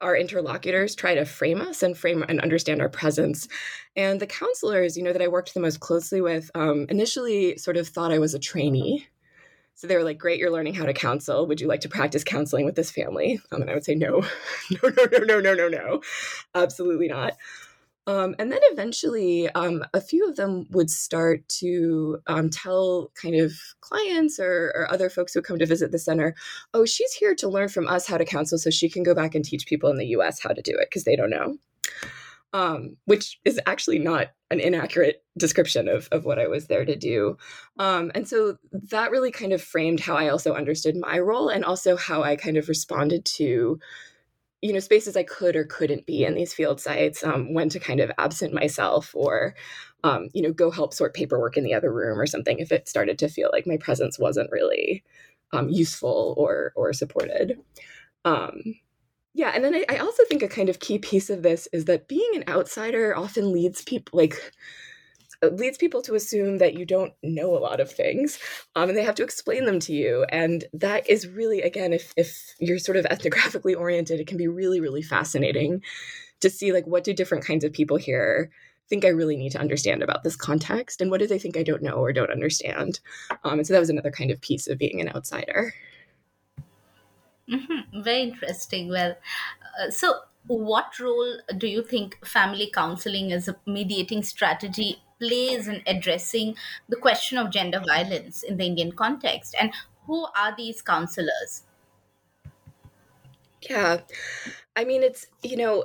our 0.00 0.16
interlocutors 0.16 0.94
try 0.94 1.14
to 1.14 1.24
frame 1.24 1.60
us 1.60 1.82
and 1.82 1.96
frame 1.96 2.24
and 2.28 2.40
understand 2.40 2.80
our 2.80 2.88
presence. 2.88 3.48
And 3.96 4.20
the 4.20 4.26
counselors, 4.26 4.96
you 4.96 5.02
know, 5.02 5.12
that 5.12 5.22
I 5.22 5.28
worked 5.28 5.54
the 5.54 5.60
most 5.60 5.80
closely 5.80 6.20
with, 6.20 6.50
um, 6.54 6.86
initially 6.88 7.56
sort 7.56 7.76
of 7.76 7.88
thought 7.88 8.12
I 8.12 8.18
was 8.18 8.34
a 8.34 8.38
trainee. 8.38 9.06
So 9.74 9.86
they 9.86 9.96
were 9.96 10.04
like, 10.04 10.18
"Great, 10.18 10.38
you're 10.38 10.50
learning 10.50 10.74
how 10.74 10.86
to 10.86 10.94
counsel. 10.94 11.46
Would 11.46 11.60
you 11.60 11.66
like 11.66 11.80
to 11.80 11.88
practice 11.88 12.24
counseling 12.24 12.64
with 12.64 12.76
this 12.76 12.90
family?" 12.90 13.40
Um, 13.52 13.62
and 13.62 13.70
I 13.70 13.74
would 13.74 13.84
say, 13.84 13.94
"No, 13.94 14.20
no, 14.70 14.88
no, 14.88 15.04
no, 15.12 15.18
no, 15.24 15.40
no, 15.40 15.54
no, 15.54 15.68
no, 15.68 16.00
absolutely 16.54 17.08
not." 17.08 17.34
Um, 18.06 18.34
and 18.38 18.52
then 18.52 18.60
eventually, 18.64 19.48
um, 19.50 19.82
a 19.94 20.00
few 20.00 20.28
of 20.28 20.36
them 20.36 20.66
would 20.70 20.90
start 20.90 21.48
to 21.60 22.18
um, 22.26 22.50
tell 22.50 23.10
kind 23.14 23.34
of 23.34 23.52
clients 23.80 24.38
or, 24.38 24.72
or, 24.74 24.92
other 24.92 25.08
folks 25.08 25.32
who 25.32 25.40
come 25.40 25.58
to 25.58 25.64
visit 25.64 25.90
the 25.90 25.98
center, 25.98 26.34
oh, 26.74 26.84
she's 26.84 27.14
here 27.14 27.34
to 27.36 27.48
learn 27.48 27.70
from 27.70 27.88
us 27.88 28.06
how 28.06 28.18
to 28.18 28.26
counsel 28.26 28.58
so 28.58 28.68
she 28.68 28.90
can 28.90 29.04
go 29.04 29.14
back 29.14 29.34
and 29.34 29.42
teach 29.42 29.66
people 29.66 29.88
in 29.88 29.96
the 29.96 30.08
US 30.08 30.42
how 30.42 30.50
to 30.50 30.60
do 30.60 30.72
it 30.72 30.88
because 30.90 31.04
they 31.04 31.16
don't 31.16 31.30
know. 31.30 31.56
Um, 32.54 32.96
which 33.06 33.40
is 33.44 33.58
actually 33.66 33.98
not 33.98 34.28
an 34.52 34.60
inaccurate 34.60 35.24
description 35.36 35.88
of, 35.88 36.08
of 36.12 36.24
what 36.24 36.38
I 36.38 36.46
was 36.46 36.68
there 36.68 36.84
to 36.84 36.94
do. 36.94 37.36
Um, 37.80 38.12
and 38.14 38.28
so 38.28 38.58
that 38.70 39.10
really 39.10 39.32
kind 39.32 39.52
of 39.52 39.60
framed 39.60 39.98
how 39.98 40.14
I 40.14 40.28
also 40.28 40.54
understood 40.54 40.94
my 40.96 41.18
role 41.18 41.48
and 41.48 41.64
also 41.64 41.96
how 41.96 42.22
I 42.22 42.36
kind 42.36 42.56
of 42.56 42.68
responded 42.68 43.24
to 43.24 43.80
you 44.64 44.72
know 44.72 44.80
spaces 44.80 45.14
i 45.14 45.22
could 45.22 45.56
or 45.56 45.64
couldn't 45.64 46.06
be 46.06 46.24
in 46.24 46.34
these 46.34 46.54
field 46.54 46.80
sites 46.80 47.22
um, 47.22 47.52
when 47.52 47.68
to 47.68 47.78
kind 47.78 48.00
of 48.00 48.10
absent 48.16 48.54
myself 48.54 49.14
or 49.14 49.54
um, 50.04 50.28
you 50.32 50.40
know 50.40 50.52
go 50.52 50.70
help 50.70 50.94
sort 50.94 51.12
paperwork 51.12 51.58
in 51.58 51.64
the 51.64 51.74
other 51.74 51.92
room 51.92 52.18
or 52.18 52.26
something 52.26 52.58
if 52.58 52.72
it 52.72 52.88
started 52.88 53.18
to 53.18 53.28
feel 53.28 53.50
like 53.52 53.66
my 53.66 53.76
presence 53.76 54.18
wasn't 54.18 54.50
really 54.50 55.04
um, 55.52 55.68
useful 55.68 56.34
or 56.38 56.72
or 56.76 56.94
supported 56.94 57.60
um, 58.24 58.62
yeah 59.34 59.52
and 59.54 59.64
then 59.64 59.74
I, 59.74 59.84
I 59.88 59.96
also 59.98 60.24
think 60.24 60.42
a 60.42 60.48
kind 60.48 60.68
of 60.68 60.80
key 60.80 60.98
piece 60.98 61.28
of 61.28 61.42
this 61.42 61.68
is 61.72 61.84
that 61.86 62.08
being 62.08 62.30
an 62.34 62.44
outsider 62.48 63.16
often 63.16 63.52
leads 63.52 63.82
people 63.82 64.18
like 64.18 64.52
leads 65.52 65.76
people 65.76 66.00
to 66.00 66.14
assume 66.14 66.58
that 66.58 66.74
you 66.74 66.86
don't 66.86 67.12
know 67.22 67.56
a 67.56 67.58
lot 67.58 67.80
of 67.80 67.90
things 67.90 68.38
um, 68.76 68.88
and 68.88 68.96
they 68.96 69.02
have 69.02 69.16
to 69.16 69.24
explain 69.24 69.66
them 69.66 69.78
to 69.78 69.92
you 69.92 70.24
and 70.30 70.64
that 70.72 71.08
is 71.08 71.28
really 71.28 71.60
again 71.60 71.92
if, 71.92 72.14
if 72.16 72.54
you're 72.58 72.78
sort 72.78 72.96
of 72.96 73.04
ethnographically 73.06 73.76
oriented 73.76 74.20
it 74.20 74.26
can 74.26 74.38
be 74.38 74.48
really 74.48 74.80
really 74.80 75.02
fascinating 75.02 75.82
to 76.40 76.48
see 76.48 76.72
like 76.72 76.86
what 76.86 77.04
do 77.04 77.12
different 77.12 77.44
kinds 77.44 77.64
of 77.64 77.72
people 77.72 77.96
here 77.96 78.50
think 78.88 79.04
i 79.04 79.08
really 79.08 79.36
need 79.36 79.52
to 79.52 79.60
understand 79.60 80.02
about 80.02 80.22
this 80.22 80.36
context 80.36 81.00
and 81.00 81.10
what 81.10 81.20
do 81.20 81.26
they 81.26 81.38
think 81.38 81.56
i 81.56 81.62
don't 81.62 81.82
know 81.82 81.94
or 81.94 82.12
don't 82.12 82.30
understand? 82.30 83.00
Um, 83.42 83.58
and 83.58 83.66
so 83.66 83.72
that 83.72 83.80
was 83.80 83.90
another 83.90 84.10
kind 84.10 84.30
of 84.30 84.40
piece 84.40 84.66
of 84.66 84.78
being 84.78 85.00
an 85.00 85.10
outsider 85.14 85.74
mm-hmm. 87.48 88.02
very 88.02 88.22
interesting 88.22 88.88
well 88.88 89.14
uh, 89.80 89.90
so 89.90 90.20
what 90.46 90.98
role 91.00 91.38
do 91.56 91.66
you 91.66 91.82
think 91.82 92.24
family 92.24 92.70
counseling 92.72 93.32
as 93.32 93.48
a 93.48 93.56
mediating 93.66 94.22
strategy 94.22 95.02
plays 95.18 95.68
in 95.68 95.82
addressing 95.86 96.54
the 96.88 96.96
question 96.96 97.38
of 97.38 97.50
gender 97.50 97.80
violence 97.84 98.42
in 98.42 98.56
the 98.56 98.64
Indian 98.64 98.92
context? 98.92 99.54
And 99.58 99.72
who 100.06 100.26
are 100.36 100.54
these 100.56 100.82
counselors? 100.82 101.62
Yeah. 103.62 104.00
I 104.76 104.84
mean, 104.84 105.02
it's, 105.02 105.26
you 105.42 105.56
know, 105.56 105.84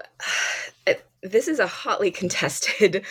this 1.24 1.48
is 1.48 1.60
a 1.60 1.68
hotly 1.68 2.12
contested 2.20 3.06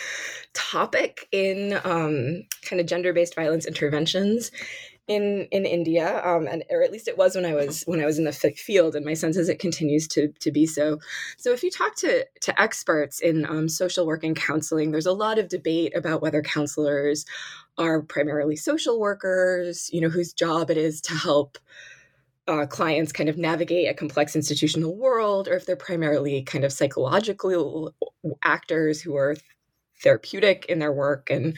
topic 0.53 1.27
in 1.31 1.79
um, 1.83 2.43
kind 2.61 2.79
of 2.79 2.85
gender 2.85 3.13
based 3.13 3.35
violence 3.35 3.65
interventions 3.65 4.51
in 5.09 5.47
in 5.51 5.65
India, 5.65 6.23
um, 6.23 6.47
and 6.47 6.63
or 6.69 6.83
at 6.83 6.91
least 6.91 7.07
it 7.07 7.17
was 7.17 7.35
when 7.35 7.43
I 7.43 7.55
was 7.55 7.83
when 7.83 7.99
I 7.99 8.05
was 8.05 8.19
in 8.19 8.25
the 8.25 8.31
field, 8.31 8.95
and 8.95 9.03
my 9.03 9.15
sense 9.15 9.37
is 9.37 9.49
it 9.49 9.59
continues 9.59 10.07
to 10.09 10.29
to 10.39 10.51
be 10.51 10.67
so. 10.67 10.99
So, 11.37 11.51
if 11.51 11.63
you 11.63 11.71
talk 11.71 11.95
to 11.97 12.25
to 12.41 12.61
experts 12.61 13.19
in 13.19 13.45
um, 13.47 13.67
social 13.67 14.05
work 14.05 14.23
and 14.23 14.35
counseling, 14.35 14.91
there's 14.91 15.07
a 15.07 15.11
lot 15.11 15.39
of 15.39 15.49
debate 15.49 15.97
about 15.97 16.21
whether 16.21 16.43
counselors 16.43 17.25
are 17.79 18.03
primarily 18.03 18.55
social 18.55 18.99
workers, 18.99 19.89
you 19.91 19.99
know, 19.99 20.09
whose 20.09 20.31
job 20.31 20.69
it 20.69 20.77
is 20.77 21.01
to 21.01 21.15
help. 21.15 21.57
Uh, 22.47 22.65
clients 22.65 23.11
kind 23.11 23.29
of 23.29 23.37
navigate 23.37 23.89
a 23.89 23.93
complex 23.93 24.35
institutional 24.35 24.95
world, 24.95 25.47
or 25.47 25.53
if 25.53 25.65
they're 25.65 25.75
primarily 25.75 26.41
kind 26.43 26.63
of 26.63 26.73
psychological 26.73 27.93
actors 28.43 29.01
who 29.01 29.15
are 29.15 29.35
therapeutic 30.01 30.65
in 30.67 30.79
their 30.79 30.93
work 30.93 31.29
and 31.29 31.57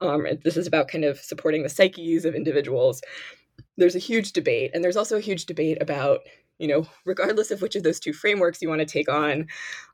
um, 0.00 0.26
this 0.44 0.56
is 0.56 0.66
about 0.66 0.88
kind 0.88 1.04
of 1.04 1.18
supporting 1.18 1.62
the 1.62 1.68
psyches 1.68 2.24
of 2.24 2.34
individuals. 2.34 3.00
There's 3.76 3.96
a 3.96 4.00
huge 4.00 4.32
debate, 4.32 4.70
and 4.74 4.82
there's 4.82 4.96
also 4.96 5.16
a 5.16 5.20
huge 5.20 5.46
debate 5.46 5.78
about, 5.80 6.20
you 6.58 6.68
know, 6.68 6.86
regardless 7.04 7.50
of 7.50 7.62
which 7.62 7.76
of 7.76 7.82
those 7.82 8.00
two 8.00 8.12
frameworks 8.12 8.62
you 8.62 8.68
want 8.68 8.80
to 8.80 8.86
take 8.86 9.08
on, 9.08 9.46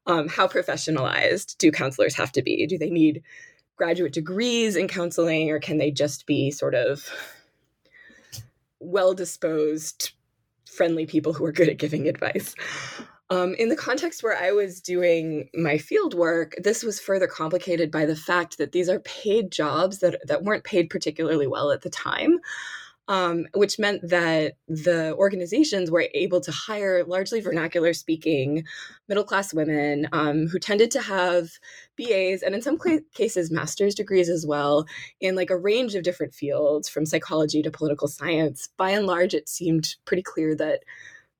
um, 0.06 0.28
how 0.28 0.46
professionalized 0.46 1.56
do 1.58 1.70
counselors 1.70 2.14
have 2.14 2.32
to 2.32 2.42
be? 2.42 2.66
Do 2.66 2.78
they 2.78 2.90
need 2.90 3.22
graduate 3.76 4.12
degrees 4.12 4.76
in 4.76 4.88
counseling, 4.88 5.50
or 5.50 5.58
can 5.58 5.78
they 5.78 5.90
just 5.90 6.26
be 6.26 6.50
sort 6.50 6.74
of 6.74 7.08
well 8.80 9.14
disposed, 9.14 10.12
friendly 10.70 11.06
people 11.06 11.32
who 11.32 11.44
are 11.44 11.52
good 11.52 11.68
at 11.68 11.78
giving 11.78 12.08
advice? 12.08 12.54
Um, 13.30 13.54
in 13.54 13.70
the 13.70 13.76
context 13.76 14.22
where 14.22 14.36
I 14.36 14.52
was 14.52 14.80
doing 14.80 15.48
my 15.54 15.78
field 15.78 16.14
work, 16.14 16.54
this 16.62 16.82
was 16.82 17.00
further 17.00 17.26
complicated 17.26 17.90
by 17.90 18.04
the 18.04 18.16
fact 18.16 18.58
that 18.58 18.72
these 18.72 18.88
are 18.88 19.00
paid 19.00 19.50
jobs 19.50 20.00
that, 20.00 20.20
that 20.26 20.44
weren't 20.44 20.64
paid 20.64 20.90
particularly 20.90 21.46
well 21.46 21.70
at 21.70 21.82
the 21.82 21.90
time. 21.90 22.38
Um, 23.06 23.48
which 23.52 23.78
meant 23.78 24.00
that 24.08 24.54
the 24.66 25.14
organizations 25.16 25.90
were 25.90 26.08
able 26.14 26.40
to 26.40 26.50
hire 26.50 27.04
largely 27.04 27.42
vernacular 27.42 27.92
speaking 27.92 28.64
middle 29.08 29.24
class 29.24 29.52
women 29.52 30.08
um, 30.12 30.46
who 30.46 30.58
tended 30.58 30.90
to 30.92 31.02
have 31.02 31.50
BAs 31.98 32.40
and 32.40 32.54
in 32.54 32.62
some 32.62 32.78
cases 33.12 33.50
master's 33.50 33.94
degrees 33.94 34.30
as 34.30 34.46
well 34.46 34.86
in 35.20 35.34
like 35.34 35.50
a 35.50 35.58
range 35.58 35.94
of 35.94 36.02
different 36.02 36.32
fields 36.32 36.88
from 36.88 37.04
psychology 37.04 37.60
to 37.60 37.70
political 37.70 38.08
science. 38.08 38.70
By 38.78 38.92
and 38.92 39.06
large, 39.06 39.34
it 39.34 39.50
seemed 39.50 39.96
pretty 40.06 40.22
clear 40.22 40.56
that 40.56 40.80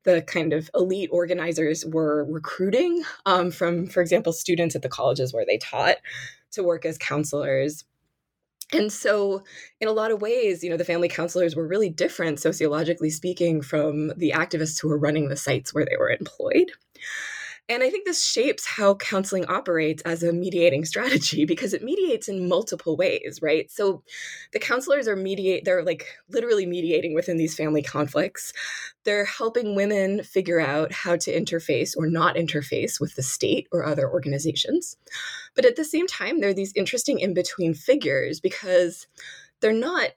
the 0.04 0.22
kind 0.22 0.52
of 0.52 0.70
elite 0.74 1.10
organizers 1.12 1.84
were 1.84 2.24
recruiting 2.24 3.02
um, 3.26 3.50
from, 3.50 3.86
for 3.86 4.00
example, 4.00 4.32
students 4.32 4.76
at 4.76 4.82
the 4.82 4.88
colleges 4.88 5.32
where 5.32 5.46
they 5.46 5.58
taught 5.58 5.96
to 6.52 6.62
work 6.62 6.84
as 6.84 6.98
counselors. 6.98 7.84
And 8.72 8.92
so, 8.92 9.42
in 9.80 9.88
a 9.88 9.92
lot 9.92 10.10
of 10.10 10.22
ways, 10.22 10.64
you 10.64 10.70
know, 10.70 10.76
the 10.76 10.84
family 10.84 11.08
counselors 11.08 11.54
were 11.54 11.66
really 11.66 11.90
different, 11.90 12.40
sociologically 12.40 13.10
speaking, 13.10 13.60
from 13.62 14.08
the 14.16 14.32
activists 14.34 14.80
who 14.80 14.88
were 14.88 14.98
running 14.98 15.28
the 15.28 15.36
sites 15.36 15.74
where 15.74 15.84
they 15.84 15.96
were 15.98 16.10
employed. 16.10 16.72
And 17.66 17.82
I 17.82 17.88
think 17.88 18.04
this 18.04 18.22
shapes 18.22 18.66
how 18.66 18.94
counseling 18.96 19.46
operates 19.46 20.02
as 20.02 20.22
a 20.22 20.32
mediating 20.32 20.84
strategy 20.84 21.44
because 21.44 21.72
it 21.72 21.82
mediates 21.82 22.28
in 22.28 22.48
multiple 22.48 22.96
ways, 22.96 23.40
right? 23.40 23.70
So 23.70 24.02
the 24.52 24.58
counselors 24.58 25.08
are 25.08 25.16
mediate 25.16 25.64
they're 25.64 25.82
like 25.82 26.06
literally 26.28 26.66
mediating 26.66 27.14
within 27.14 27.38
these 27.38 27.56
family 27.56 27.82
conflicts. 27.82 28.52
They're 29.04 29.24
helping 29.24 29.74
women 29.74 30.22
figure 30.22 30.60
out 30.60 30.92
how 30.92 31.16
to 31.16 31.32
interface 31.32 31.96
or 31.96 32.06
not 32.06 32.36
interface 32.36 33.00
with 33.00 33.14
the 33.16 33.22
state 33.22 33.66
or 33.72 33.84
other 33.84 34.10
organizations. 34.10 34.96
But 35.54 35.64
at 35.64 35.76
the 35.76 35.84
same 35.84 36.06
time, 36.06 36.40
there 36.40 36.50
are 36.50 36.54
these 36.54 36.72
interesting 36.74 37.18
in-between 37.18 37.74
figures 37.74 38.40
because 38.40 39.06
they're 39.60 39.72
not 39.72 40.10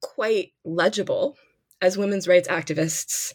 quite 0.00 0.52
legible 0.64 1.36
as 1.80 1.98
women's 1.98 2.26
rights 2.26 2.48
activists 2.48 3.34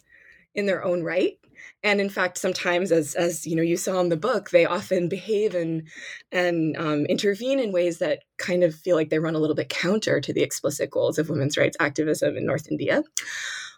in 0.54 0.66
their 0.66 0.84
own 0.84 1.02
right 1.02 1.38
and 1.82 2.00
in 2.00 2.08
fact 2.08 2.38
sometimes 2.38 2.92
as 2.92 3.14
as 3.14 3.46
you 3.46 3.54
know 3.54 3.62
you 3.62 3.76
saw 3.76 4.00
in 4.00 4.08
the 4.08 4.16
book 4.16 4.50
they 4.50 4.64
often 4.64 5.08
behave 5.08 5.54
and 5.54 5.86
and 6.32 6.76
um, 6.76 7.06
intervene 7.06 7.60
in 7.60 7.72
ways 7.72 7.98
that 7.98 8.20
kind 8.38 8.62
of 8.64 8.74
feel 8.74 8.96
like 8.96 9.10
they 9.10 9.18
run 9.18 9.34
a 9.34 9.38
little 9.38 9.56
bit 9.56 9.68
counter 9.68 10.20
to 10.20 10.32
the 10.32 10.42
explicit 10.42 10.90
goals 10.90 11.18
of 11.18 11.28
women's 11.28 11.56
rights 11.56 11.76
activism 11.80 12.36
in 12.36 12.46
north 12.46 12.66
india. 12.70 13.02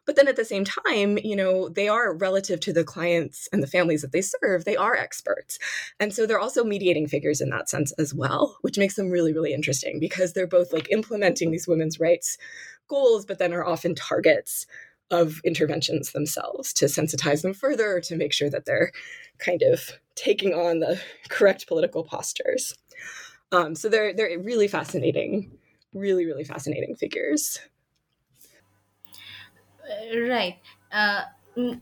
But 0.07 0.17
then 0.17 0.29
at 0.29 0.37
the 0.37 0.45
same 0.45 0.65
time 0.65 1.19
you 1.19 1.37
know 1.37 1.69
they 1.69 1.89
are 1.89 2.15
relative 2.15 2.61
to 2.61 2.73
the 2.73 2.85
clients 2.85 3.49
and 3.53 3.63
the 3.63 3.67
families 3.67 4.03
that 4.03 4.13
they 4.13 4.23
serve 4.23 4.65
they 4.65 4.77
are 4.77 4.97
experts. 4.97 5.59
And 6.01 6.15
so 6.15 6.27
they're 6.27 6.41
also 6.41 6.65
mediating 6.65 7.09
figures 7.09 7.43
in 7.43 7.51
that 7.51 7.69
sense 7.69 7.93
as 7.93 8.15
well 8.15 8.57
which 8.63 8.79
makes 8.79 8.97
them 8.97 9.11
really 9.11 9.35
really 9.35 9.53
interesting 9.53 10.01
because 10.01 10.33
they're 10.33 10.47
both 10.47 10.73
like 10.73 10.91
implementing 10.91 11.51
these 11.51 11.69
women's 11.69 12.01
rights 12.01 12.39
goals 12.89 13.27
but 13.27 13.39
then 13.39 13.53
are 13.53 13.67
often 13.67 13.95
targets 13.95 14.67
of 15.11 15.41
interventions 15.45 16.13
themselves 16.13 16.73
to 16.75 16.85
sensitize 16.85 17.43
them 17.43 17.55
further 17.55 18.01
to 18.01 18.17
make 18.17 18.33
sure 18.33 18.51
that 18.51 18.67
they're 18.67 18.93
kind 19.39 19.63
of 19.63 19.93
taking 20.15 20.53
on 20.53 20.81
the 20.81 21.01
correct 21.29 21.67
political 21.67 22.05
postures. 22.05 22.75
Um, 23.53 23.75
so 23.75 23.89
they're 23.89 24.13
they're 24.15 24.39
really 24.39 24.69
fascinating, 24.69 25.51
really 25.95 26.27
really 26.27 26.45
fascinating 26.45 26.97
figures. 26.97 27.59
Right. 30.15 30.59
Uh, 30.93 31.23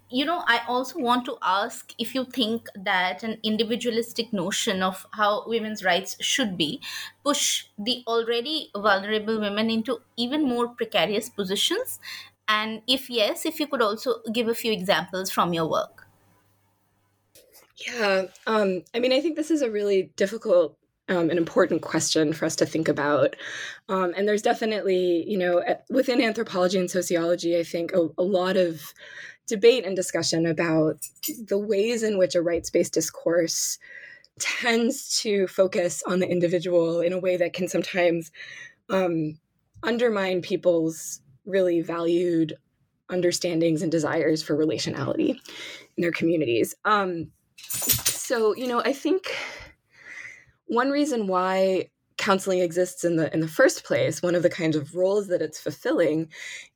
you 0.09 0.25
know, 0.25 0.43
I 0.47 0.63
also 0.69 0.99
want 0.99 1.27
to 1.27 1.37
ask 1.43 1.93
if 1.99 2.15
you 2.15 2.25
think 2.25 2.69
that 2.77 3.23
an 3.23 3.39
individualistic 3.43 4.33
notion 4.33 4.83
of 4.83 5.07
how 5.13 5.45
women's 5.47 5.85
rights 5.85 6.17
should 6.21 6.57
be 6.57 6.81
push 7.25 7.67
the 7.77 8.03
already 8.07 8.71
vulnerable 8.75 9.39
women 9.39 9.69
into 9.69 9.99
even 10.17 10.49
more 10.49 10.69
precarious 10.69 11.29
positions, 11.29 12.01
and 12.49 12.83
if 12.87 13.11
yes, 13.11 13.47
if 13.47 13.61
you 13.61 13.67
could 13.67 13.83
also 13.83 14.17
give 14.33 14.49
a 14.49 14.55
few 14.55 14.73
examples 14.73 15.31
from 15.31 15.53
your 15.53 15.69
work. 15.69 16.07
Yeah, 17.87 18.25
um, 18.47 18.85
I 18.95 19.01
mean, 19.01 19.13
I 19.13 19.21
think 19.21 19.37
this 19.37 19.51
is 19.51 19.63
a 19.63 19.71
really 19.71 20.11
difficult 20.17 20.79
um, 21.09 21.31
an 21.31 21.39
important 21.39 21.83
question 21.83 22.33
for 22.33 22.47
us 22.47 22.57
to 22.57 22.67
think 22.67 22.89
about. 22.89 23.37
Um, 23.89 24.13
and 24.17 24.27
there's 24.27 24.43
definitely, 24.43 25.25
you 25.29 25.39
know, 25.39 25.63
within 25.89 26.21
anthropology 26.21 26.79
and 26.79 26.91
sociology, 26.91 27.59
I 27.59 27.63
think 27.63 27.93
a, 27.93 28.09
a 28.19 28.23
lot 28.23 28.57
of 28.57 28.93
debate 29.47 29.85
and 29.85 29.95
discussion 29.95 30.47
about 30.47 30.99
the 31.47 31.59
ways 31.59 32.03
in 32.03 32.19
which 32.19 32.35
a 32.35 32.43
rights 32.43 32.71
based 32.71 32.95
discourse 32.95 33.79
tends 34.39 35.21
to 35.21 35.47
focus 35.47 36.03
on 36.07 36.19
the 36.19 36.29
individual 36.29 37.01
in 37.01 37.13
a 37.13 37.19
way 37.19 37.37
that 37.37 37.53
can 37.53 37.69
sometimes 37.69 38.33
um, 38.91 39.39
undermine 39.83 40.43
people's 40.43 41.21
really 41.47 41.81
valued 41.81 42.55
understandings 43.09 43.83
and 43.83 43.91
desires 43.91 44.43
for 44.43 44.57
relationality 44.57 45.31
in 45.97 46.03
their 46.03 46.13
communities. 46.13 46.75
Um, 46.85 47.31
so, 47.57 48.55
you 48.55 48.67
know, 48.67 48.81
I 48.81 48.93
think 48.93 49.35
one 50.67 50.91
reason 50.91 51.27
why 51.27 51.91
counseling 52.19 52.61
exists 52.61 53.05
in 53.05 53.17
the 53.17 53.33
in 53.35 53.41
the 53.41 53.49
first 53.49 53.85
place 53.85 54.23
one 54.23 54.35
of 54.35 54.43
the 54.43 54.51
kinds 54.51 54.75
of 54.75 54.95
roles 54.95 55.29
that 55.29 55.43
it's 55.43 55.61
fulfilling 55.61 56.29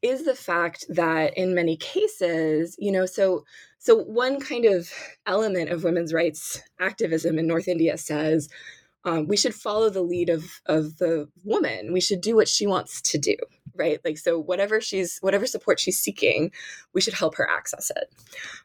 is 0.03 0.25
the 0.25 0.35
fact 0.35 0.85
that 0.89 1.37
in 1.37 1.55
many 1.55 1.77
cases 1.79 2.77
you 2.79 2.93
know 2.93 3.07
so 3.07 3.45
so 3.79 3.97
one 3.97 4.39
kind 4.39 4.67
of 4.67 4.93
element 5.27 5.71
of 5.71 5.83
women's 5.83 6.13
rights 6.13 6.61
activism 6.79 7.39
in 7.39 7.47
north 7.47 7.69
india 7.69 7.97
says 7.97 8.51
um, 9.05 9.27
we 9.27 9.37
should 9.37 9.55
follow 9.55 9.91
the 9.91 10.03
lead 10.03 10.29
of 10.29 10.61
of 10.67 10.99
the 10.99 11.29
woman. 11.45 11.93
We 11.93 12.01
should 12.01 12.21
do 12.21 12.37
what 12.37 12.49
she 12.49 12.67
wants 12.67 13.01
to 13.03 13.19
do 13.19 13.37
right? 13.81 14.01
Like 14.05 14.19
so 14.19 14.39
whatever 14.39 14.81
she's 14.81 15.19
whatever 15.21 15.47
support 15.47 15.81
she's 15.81 15.99
seeking 15.99 16.53
we 16.93 17.01
should 17.01 17.15
help 17.15 17.37
her 17.37 17.49
access 17.49 17.91
it. 17.91 18.13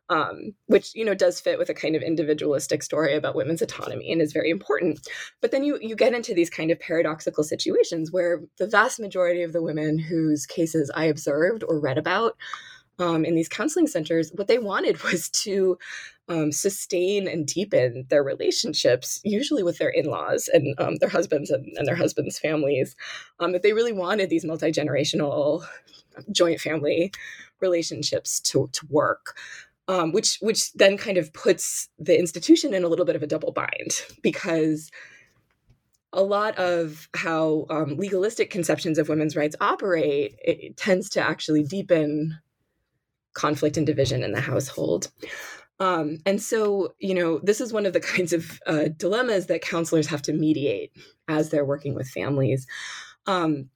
Um, 0.09 0.53
which 0.67 0.93
you 0.93 1.05
know 1.05 1.15
does 1.15 1.39
fit 1.39 1.57
with 1.57 1.69
a 1.69 1.73
kind 1.73 1.95
of 1.95 2.01
individualistic 2.01 2.83
story 2.83 3.15
about 3.15 3.35
women's 3.35 3.61
autonomy 3.61 4.11
and 4.11 4.21
is 4.21 4.33
very 4.33 4.49
important. 4.49 5.07
But 5.41 5.51
then 5.51 5.63
you 5.63 5.79
you 5.81 5.95
get 5.95 6.13
into 6.13 6.33
these 6.33 6.49
kind 6.49 6.71
of 6.71 6.79
paradoxical 6.79 7.43
situations 7.43 8.11
where 8.11 8.41
the 8.57 8.67
vast 8.67 8.99
majority 8.99 9.41
of 9.41 9.53
the 9.53 9.63
women 9.63 9.97
whose 9.97 10.45
cases 10.45 10.91
i 10.95 11.05
observed 11.05 11.63
or 11.67 11.79
read 11.79 11.97
about 11.97 12.35
um, 12.99 13.25
in 13.25 13.35
these 13.35 13.49
counseling 13.49 13.87
centers, 13.87 14.31
what 14.33 14.47
they 14.47 14.57
wanted 14.57 15.01
was 15.03 15.29
to 15.29 15.77
um, 16.27 16.51
sustain 16.51 17.27
and 17.27 17.45
deepen 17.45 18.05
their 18.09 18.23
relationships, 18.23 19.19
usually 19.23 19.63
with 19.63 19.77
their 19.77 19.89
in 19.89 20.05
laws 20.05 20.49
and 20.51 20.79
um, 20.79 20.95
their 20.95 21.09
husbands 21.09 21.51
and, 21.51 21.65
and, 21.77 21.87
their 21.87 21.95
husbands' 21.95 22.39
families. 22.39 22.95
Um, 23.39 23.51
that 23.51 23.61
they 23.61 23.73
really 23.73 23.93
wanted 23.93 24.29
these 24.29 24.45
multi 24.45 24.71
generational 24.71 25.63
joint 26.31 26.59
family 26.59 27.11
relationships 27.61 28.39
to, 28.41 28.69
to 28.71 28.85
work. 28.89 29.37
Um, 29.87 30.11
which 30.13 30.39
which 30.41 30.73
then 30.73 30.97
kind 30.97 31.19
of 31.19 31.31
puts 31.31 31.89
the 31.99 32.17
institution 32.17 32.73
in 32.73 32.83
a 32.83 32.87
little 32.87 33.05
bit 33.05 33.15
of 33.15 33.21
a 33.21 33.27
double 33.27 33.51
bind 33.51 34.01
because 34.23 34.89
a 36.11 36.23
lot 36.23 36.57
of 36.57 37.07
how 37.13 37.67
um, 37.69 37.95
legalistic 37.95 38.49
conceptions 38.49 38.97
of 38.97 39.09
women's 39.09 39.35
rights 39.35 39.55
operate 39.61 40.33
it, 40.41 40.59
it 40.59 40.77
tends 40.77 41.07
to 41.11 41.21
actually 41.21 41.61
deepen 41.61 42.39
conflict 43.35 43.77
and 43.77 43.85
division 43.85 44.23
in 44.23 44.31
the 44.31 44.41
household. 44.41 45.11
Um, 45.79 46.19
and 46.25 46.41
so, 46.41 46.95
you 46.99 47.13
know, 47.13 47.39
this 47.43 47.61
is 47.61 47.73
one 47.73 47.85
of 47.85 47.93
the 47.93 47.99
kinds 48.15 48.33
of 48.33 48.59
uh, 48.65 48.85
dilemmas 48.97 49.45
that 49.47 49.61
counselors 49.61 50.07
have 50.07 50.23
to 50.23 50.33
mediate 50.33 50.91
as 51.27 51.49
they're 51.49 51.65
working 51.65 51.93
with 51.93 52.09
families. 52.09 52.65
Um, 53.27 53.69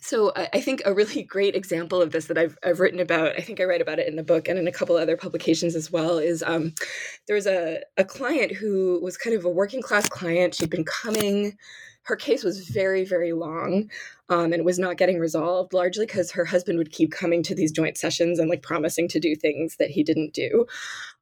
so 0.00 0.32
I, 0.34 0.48
I 0.54 0.60
think 0.60 0.82
a 0.84 0.94
really 0.94 1.22
great 1.34 1.54
example 1.54 2.02
of 2.02 2.12
this 2.12 2.26
that 2.26 2.38
I've, 2.38 2.58
I've 2.64 2.80
written 2.80 3.00
about, 3.00 3.36
I 3.36 3.40
think 3.40 3.60
I 3.60 3.64
write 3.64 3.82
about 3.82 3.98
it 3.98 4.08
in 4.08 4.16
the 4.16 4.22
book 4.22 4.48
and 4.48 4.58
in 4.58 4.66
a 4.66 4.72
couple 4.72 4.96
other 4.96 5.16
publications 5.16 5.76
as 5.76 5.90
well, 5.90 6.18
is 6.18 6.42
um, 6.42 6.74
there 7.26 7.36
was 7.36 7.46
a, 7.46 7.80
a 7.96 8.04
client 8.04 8.52
who 8.52 9.00
was 9.02 9.16
kind 9.16 9.36
of 9.36 9.44
a 9.44 9.50
working 9.50 9.82
class 9.82 10.08
client. 10.08 10.54
She'd 10.54 10.70
been 10.70 10.84
coming 10.84 11.56
her 12.04 12.16
case 12.16 12.42
was 12.42 12.68
very, 12.68 13.04
very 13.04 13.32
long 13.32 13.90
um, 14.28 14.52
and 14.52 14.64
was 14.64 14.78
not 14.78 14.96
getting 14.96 15.18
resolved, 15.18 15.72
largely 15.72 16.04
because 16.04 16.32
her 16.32 16.44
husband 16.44 16.78
would 16.78 16.90
keep 16.90 17.12
coming 17.12 17.42
to 17.44 17.54
these 17.54 17.70
joint 17.70 17.96
sessions 17.96 18.38
and 18.38 18.50
like 18.50 18.62
promising 18.62 19.06
to 19.08 19.20
do 19.20 19.36
things 19.36 19.76
that 19.76 19.90
he 19.90 20.02
didn't 20.02 20.34
do. 20.34 20.66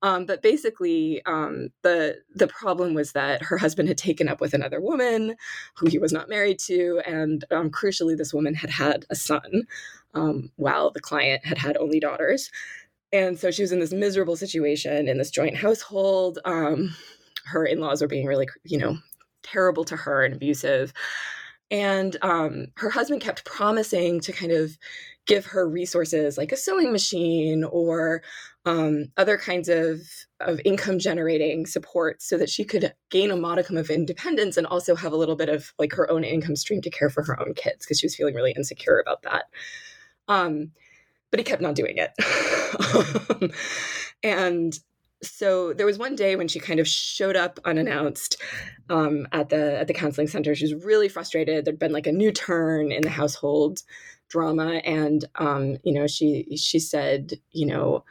Um, 0.03 0.25
but 0.25 0.43
basically, 0.43 1.21
um, 1.27 1.69
the 1.83 2.19
the 2.35 2.47
problem 2.47 2.95
was 2.95 3.13
that 3.13 3.43
her 3.43 3.59
husband 3.59 3.89
had 3.89 3.99
taken 3.99 4.29
up 4.29 4.41
with 4.41 4.55
another 4.55 4.81
woman 4.81 5.37
who 5.77 5.87
he 5.87 5.99
was 5.99 6.13
not 6.13 6.29
married 6.29 6.59
to, 6.61 7.03
and 7.07 7.45
um, 7.51 7.71
crucially, 7.71 8.17
this 8.17 8.33
woman 8.33 8.55
had 8.55 8.71
had 8.71 9.05
a 9.11 9.15
son, 9.15 9.65
um, 10.15 10.51
while 10.57 10.91
the 10.91 11.01
client 11.01 11.45
had 11.45 11.59
had 11.59 11.77
only 11.77 12.01
daughters. 12.01 12.51
And 13.13 13.39
so 13.39 13.51
she 13.51 13.63
was 13.63 13.73
in 13.73 13.81
this 13.81 13.93
miserable 13.93 14.37
situation 14.37 15.09
in 15.09 15.19
this 15.19 15.31
joint 15.31 15.57
household. 15.57 16.39
Um, 16.45 16.95
her 17.47 17.67
in-laws 17.67 18.01
were 18.01 18.09
being 18.09 18.27
really, 18.27 18.49
you 18.65 18.79
know, 18.79 18.99
terrible 19.43 19.85
to 19.85 19.97
her 19.97 20.25
and 20.25 20.35
abusive. 20.35 20.93
And 21.71 22.17
um, 22.23 22.67
her 22.77 22.91
husband 22.91 23.21
kept 23.21 23.45
promising 23.45 24.21
to 24.21 24.33
kind 24.33 24.53
of 24.53 24.77
give 25.27 25.47
her 25.47 25.69
resources 25.69 26.37
like 26.37 26.51
a 26.51 26.57
sewing 26.57 26.91
machine 26.91 27.63
or 27.63 28.23
um, 28.67 29.07
other 29.17 29.39
kinds 29.39 29.69
of, 29.69 30.01
of 30.41 30.61
income 30.65 30.99
generating 30.99 31.67
support 31.67 32.21
so 32.21 32.37
that 32.37 32.51
she 32.51 32.65
could 32.65 32.93
gain 33.11 33.31
a 33.31 33.37
modicum 33.37 33.77
of 33.77 33.91
independence 33.91 34.57
and 34.57 34.67
also 34.67 34.97
have 34.97 35.13
a 35.13 35.17
little 35.17 35.37
bit 35.37 35.49
of 35.49 35.73
like 35.79 35.93
her 35.93 36.11
own 36.11 36.25
income 36.25 36.57
stream 36.57 36.83
to 36.83 36.91
care 36.91 37.09
for 37.11 37.23
her 37.23 37.41
own 37.41 37.55
kids 37.55 37.87
because 37.87 38.01
she 38.01 38.07
was 38.07 38.17
feeling 38.17 38.35
really 38.35 38.53
insecure 38.57 38.99
about 38.99 39.23
that. 39.23 39.45
Um, 40.27 40.73
but 41.31 41.39
he 41.39 41.45
kept 41.45 41.63
not 41.63 41.77
doing 41.77 41.97
it. 41.97 43.53
and 44.23 44.79
so 45.23 45.73
there 45.73 45.87
was 45.87 45.99
one 45.99 46.17
day 46.17 46.37
when 46.37 46.49
she 46.49 46.61
kind 46.61 46.81
of 46.81 46.89
showed 46.89 47.37
up 47.37 47.61
unannounced 47.65 48.41
um, 48.89 49.27
at 49.33 49.51
the 49.51 49.79
at 49.79 49.87
the 49.87 49.95
counseling 49.95 50.29
center. 50.29 50.55
She 50.55 50.65
was 50.65 50.85
really 50.85 51.09
frustrated. 51.09 51.65
There'd 51.65 51.79
been 51.79 51.93
like 51.93 52.07
a 52.07 52.13
new 52.13 52.33
turn 52.33 52.91
in 52.91 53.03
the 53.03 53.11
household 53.11 53.83
drama, 54.29 54.77
and 54.85 55.25
um, 55.37 55.77
you 55.83 55.93
know 55.93 56.07
she 56.07 56.57
she 56.57 56.79
said, 56.79 57.35
you 57.53 57.67
know, 57.67 58.05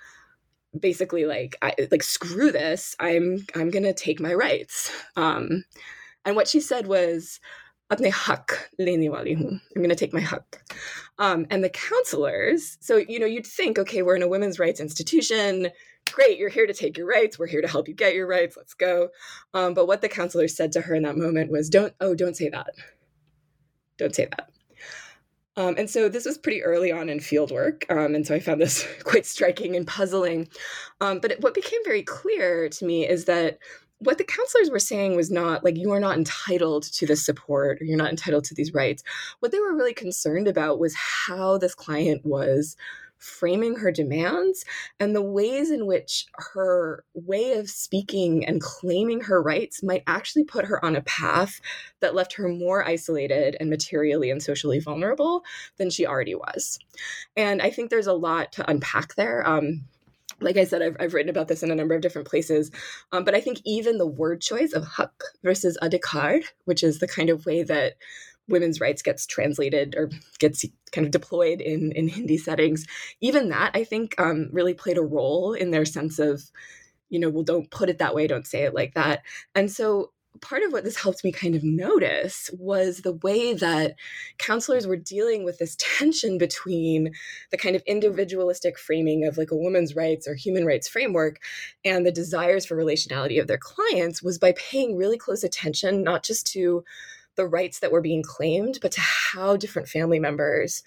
basically 0.78 1.26
like 1.26 1.56
I, 1.62 1.74
like 1.92 2.04
screw 2.04 2.52
this. 2.52 2.96
I'm 3.00 3.46
I'm 3.56 3.72
gonna 3.72 3.94
take 3.94 4.20
my 4.20 4.34
rights. 4.34 4.92
Um, 5.16 5.64
and 6.26 6.36
what 6.36 6.48
she 6.48 6.60
said 6.60 6.86
was, 6.86 7.40
hak. 7.90 8.70
I'm 8.80 9.82
gonna 9.82 9.96
take 9.96 10.14
my 10.14 10.20
hak. 10.20 10.64
Um, 11.18 11.48
and 11.50 11.64
the 11.64 11.70
counselors. 11.70 12.78
So 12.82 12.98
you 12.98 13.20
know, 13.20 13.26
you'd 13.26 13.48
think, 13.48 13.80
okay, 13.80 14.04
we're 14.04 14.16
in 14.16 14.22
a 14.22 14.28
women's 14.28 14.60
rights 14.60 14.80
institution 14.80 15.72
great, 16.12 16.38
you're 16.38 16.50
here 16.50 16.68
to 16.68 16.74
take 16.74 16.98
your 16.98 17.08
rights. 17.08 17.38
We're 17.38 17.48
here 17.48 17.62
to 17.62 17.68
help 17.68 17.88
you 17.88 17.94
get 17.94 18.16
your 18.16 18.28
rights. 18.28 18.58
Let's 18.58 18.74
go. 18.74 19.10
Um, 19.54 19.74
but 19.74 19.88
what 19.88 20.02
the 20.02 20.10
counselor 20.10 20.48
said 20.48 20.72
to 20.74 20.82
her 20.82 20.96
in 20.96 21.04
that 21.04 21.18
moment 21.18 21.52
was, 21.52 21.70
don't, 21.70 21.94
oh, 22.00 22.16
don't 22.16 22.36
say 22.36 22.50
that. 22.50 22.72
Don't 23.98 24.16
say 24.16 24.26
that. 24.26 24.50
Um, 25.58 25.76
and 25.78 25.90
so 25.90 26.08
this 26.08 26.26
was 26.26 26.38
pretty 26.38 26.64
early 26.64 26.92
on 26.92 27.10
in 27.10 27.20
fieldwork. 27.20 27.84
Um, 27.92 28.16
and 28.16 28.26
so 28.26 28.34
I 28.34 28.40
found 28.40 28.62
this 28.62 28.88
quite 29.04 29.26
striking 29.26 29.76
and 29.76 29.86
puzzling. 29.86 30.48
Um, 31.02 31.20
but 31.20 31.32
it, 31.32 31.42
what 31.42 31.54
became 31.54 31.84
very 31.84 32.04
clear 32.04 32.70
to 32.70 32.86
me 32.86 33.08
is 33.08 33.26
that 33.26 33.60
what 33.98 34.18
the 34.18 34.24
counselors 34.24 34.70
were 34.70 34.80
saying 34.80 35.18
was 35.18 35.30
not 35.30 35.66
like 35.66 35.78
you 35.78 35.92
are 35.92 36.00
not 36.00 36.18
entitled 36.18 36.84
to 36.84 37.06
this 37.06 37.26
support 37.26 37.82
or 37.82 37.84
you're 37.84 37.98
not 37.98 38.10
entitled 38.10 38.46
to 38.46 38.56
these 38.56 38.74
rights. 38.74 39.04
What 39.40 39.52
they 39.52 39.60
were 39.60 39.76
really 39.76 39.94
concerned 39.94 40.48
about 40.48 40.80
was 40.80 40.96
how 40.96 41.58
this 41.58 41.76
client 41.76 42.26
was 42.26 42.78
framing 43.20 43.76
her 43.76 43.92
demands 43.92 44.66
and 45.00 45.16
the 45.16 45.22
ways 45.22 45.70
in 45.70 45.86
which 45.86 46.26
her 46.54 47.04
way 47.14 47.54
of 47.54 47.70
speaking 47.70 48.46
and 48.46 48.62
claiming 48.62 49.22
her 49.22 49.42
rights 49.42 49.84
might 49.84 50.04
actually 50.08 50.44
put 50.44 50.66
her 50.66 50.84
on 50.84 50.96
a 50.96 51.02
path 51.02 51.60
that 52.00 52.16
left 52.16 52.34
her 52.34 52.48
more 52.48 52.88
isolated 52.88 53.56
and 53.60 53.70
materially 53.70 54.32
and 54.32 54.42
socially 54.42 54.80
vulnerable 54.80 55.44
than 55.78 55.90
she 55.90 56.08
already 56.08 56.34
was. 56.34 56.80
And 57.36 57.62
I 57.62 57.70
think 57.70 57.90
there's 57.90 58.08
a 58.08 58.14
lot 58.14 58.54
to 58.54 58.70
unpack 58.70 59.16
there. 59.16 59.48
Um, 59.48 59.86
like 60.42 60.58
I 60.58 60.64
said, 60.64 60.82
I've, 60.82 60.96
I've 61.00 61.14
written 61.14 61.30
about 61.30 61.50
this 61.50 61.64
in 61.64 61.72
a 61.72 61.76
number 61.76 61.96
of 61.96 62.02
different 62.02 62.28
places. 62.28 62.72
Um, 63.12 63.24
but 63.24 63.36
I 63.36 63.42
think 63.42 63.60
even 63.66 63.98
the 63.98 64.08
word 64.08 64.42
choice 64.42 64.74
of 64.74 64.88
hak 64.88 65.12
versus 65.44 65.78
adhikar, 65.82 66.44
which 66.66 66.84
is 66.84 67.00
the 67.00 67.08
kind 67.08 67.30
of 67.30 67.46
way 67.46 67.64
that 67.64 67.96
women's 68.50 68.82
rights 68.82 69.02
gets 69.02 69.26
translated 69.26 69.96
or 69.96 70.10
gets 70.40 70.66
kind 70.92 71.06
of 71.06 71.12
deployed 71.12 71.62
in 71.62 71.92
in 71.94 72.08
Hindi 72.08 72.38
settings, 72.38 72.86
even 73.22 73.50
that 73.50 73.72
I 73.74 73.84
think 73.84 74.20
um, 74.20 74.50
really 74.52 74.74
played 74.74 74.98
a 74.98 75.04
role 75.04 75.54
in 75.54 75.72
their 75.72 75.86
sense 75.86 76.20
of, 76.20 76.42
you 77.10 77.20
know, 77.20 77.30
well, 77.30 77.44
don't 77.44 77.72
put 77.72 77.90
it 77.90 78.00
that 78.00 78.16
way, 78.16 78.28
don't 78.28 78.48
say 78.48 78.64
it 78.64 78.74
like 78.74 78.94
that. 78.96 79.22
And 79.56 79.72
so 79.72 80.12
part 80.42 80.64
of 80.64 80.72
what 80.72 80.84
this 80.84 81.02
helped 81.02 81.24
me 81.24 81.32
kind 81.32 81.56
of 81.56 81.64
notice 81.64 82.50
was 82.58 83.00
the 83.00 83.14
way 83.14 83.54
that 83.54 83.96
counselors 84.38 84.88
were 84.88 84.96
dealing 84.96 85.44
with 85.44 85.58
this 85.58 85.76
tension 85.80 86.38
between 86.38 87.12
the 87.52 87.58
kind 87.58 87.76
of 87.76 87.84
individualistic 87.86 88.78
framing 88.78 89.26
of 89.26 89.38
like 89.38 89.52
a 89.52 89.58
woman's 89.58 89.96
rights 89.96 90.28
or 90.28 90.36
human 90.36 90.66
rights 90.66 90.88
framework 90.88 91.40
and 91.84 92.06
the 92.06 92.12
desires 92.12 92.66
for 92.66 92.78
relationality 92.78 93.40
of 93.40 93.48
their 93.48 93.58
clients 93.58 94.22
was 94.22 94.38
by 94.38 94.54
paying 94.54 94.96
really 94.96 95.18
close 95.18 95.44
attention, 95.44 96.04
not 96.04 96.24
just 96.24 96.48
to 96.48 96.84
the 97.36 97.48
rights 97.48 97.80
that 97.80 97.92
were 97.92 98.02
being 98.02 98.24
claimed, 98.24 98.80
but 98.82 98.92
to 98.94 99.02
how 99.02 99.56
different 99.56 99.88
family 99.88 100.20
members 100.20 100.84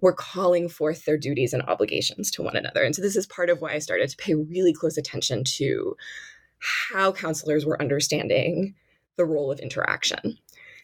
were 0.00 0.12
calling 0.12 0.68
forth 0.68 1.04
their 1.04 1.16
duties 1.16 1.52
and 1.52 1.62
obligations 1.62 2.30
to 2.32 2.42
one 2.42 2.56
another. 2.56 2.82
And 2.82 2.94
so 2.94 3.00
this 3.00 3.16
is 3.16 3.26
part 3.26 3.48
of 3.48 3.60
why 3.60 3.72
I 3.72 3.78
started 3.78 4.10
to 4.10 4.16
pay 4.16 4.34
really 4.34 4.72
close 4.72 4.98
attention 4.98 5.44
to 5.44 5.96
how 6.58 7.12
counselors 7.12 7.64
were 7.64 7.80
understanding 7.80 8.74
the 9.16 9.24
role 9.24 9.50
of 9.50 9.60
interaction 9.60 10.38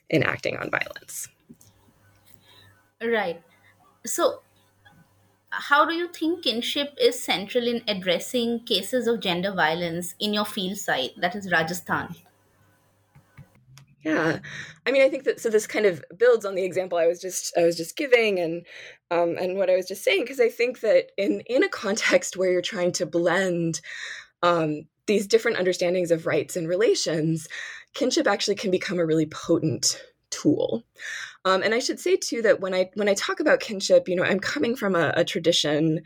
in 0.09 0.23
acting 0.23 0.57
on 0.57 0.71
violence. 0.71 1.29
Right. 3.03 3.43
So, 4.07 4.43
how 5.51 5.85
do 5.85 5.95
you 5.95 6.09
think 6.09 6.45
kinship 6.45 6.95
is 7.01 7.23
central 7.23 7.67
in 7.67 7.83
addressing 7.89 8.65
cases 8.65 9.07
of 9.07 9.21
gender 9.21 9.53
violence 9.53 10.15
in 10.21 10.35
your 10.35 10.45
field 10.45 10.79
site, 10.79 11.13
that 11.21 11.35
is 11.35 11.51
Rajasthan? 11.51 12.15
Yeah, 14.05 14.39
I 14.87 14.93
mean, 14.93 15.03
I 15.03 15.09
think 15.09 15.25
that 15.25 15.41
so 15.41 15.51
this 15.51 15.67
kind 15.67 15.85
of 15.85 16.05
builds 16.17 16.45
on 16.45 16.55
the 16.55 16.65
example 16.65 16.99
I 16.99 17.07
was 17.07 17.21
just 17.21 17.53
I 17.59 17.65
was 17.65 17.77
just 17.77 17.97
giving, 17.97 18.39
and 18.39 18.65
um, 19.11 19.37
and 19.39 19.57
what 19.57 19.69
I 19.71 19.77
was 19.77 19.87
just 19.87 20.05
saying, 20.05 20.23
because 20.23 20.39
I 20.41 20.49
think 20.49 20.81
that 20.81 21.11
in 21.17 21.41
in 21.47 21.65
a 21.65 21.69
context 21.69 22.37
where 22.37 22.51
you're 22.53 22.63
trying 22.63 22.93
to 22.93 23.07
blend 23.07 23.81
um, 24.43 24.87
these 25.07 25.27
different 25.27 25.59
understandings 25.59 26.11
of 26.13 26.27
rights 26.27 26.57
and 26.57 26.69
relations, 26.69 27.49
kinship 27.95 28.29
actually 28.29 28.57
can 28.57 28.71
become 28.71 28.99
a 29.01 29.07
really 29.07 29.27
potent 29.27 30.01
tool. 30.31 30.85
Um, 31.45 31.63
and 31.63 31.75
I 31.75 31.79
should 31.81 31.99
say 32.01 32.17
too 32.17 32.43
that 32.43 32.61
when 32.61 32.75
I 32.75 32.91
when 32.95 33.09
I 33.09 33.15
talk 33.15 33.41
about 33.41 33.61
kinship, 33.61 34.09
you 34.09 34.17
know, 34.17 34.25
I'm 34.25 34.41
coming 34.41 34.77
from 34.77 34.95
a, 34.95 35.13
a 35.17 35.25
tradition 35.25 36.03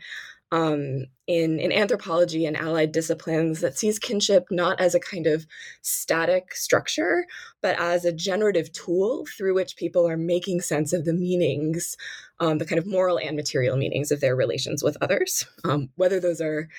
um, 0.53 1.05
in 1.25 1.59
in 1.59 1.71
anthropology 1.71 2.45
and 2.45 2.55
allied 2.55 2.91
disciplines 2.91 3.59
that 3.61 3.77
sees 3.77 3.97
kinship 3.97 4.45
not 4.51 4.79
as 4.79 4.93
a 4.93 4.99
kind 4.99 5.25
of 5.25 5.47
static 5.81 6.53
structure, 6.53 7.25
but 7.59 7.79
as 7.79 8.05
a 8.05 8.13
generative 8.13 8.71
tool 8.71 9.25
through 9.35 9.55
which 9.55 9.75
people 9.75 10.07
are 10.07 10.15
making 10.15 10.61
sense 10.61 10.93
of 10.93 11.05
the 11.05 11.13
meanings, 11.13 11.97
um, 12.39 12.59
the 12.59 12.65
kind 12.65 12.77
of 12.77 12.85
moral 12.85 13.17
and 13.17 13.35
material 13.35 13.77
meanings 13.77 14.11
of 14.11 14.21
their 14.21 14.35
relations 14.35 14.83
with 14.83 14.95
others, 15.01 15.43
um, 15.63 15.89
whether 15.95 16.19
those 16.19 16.39
are 16.39 16.69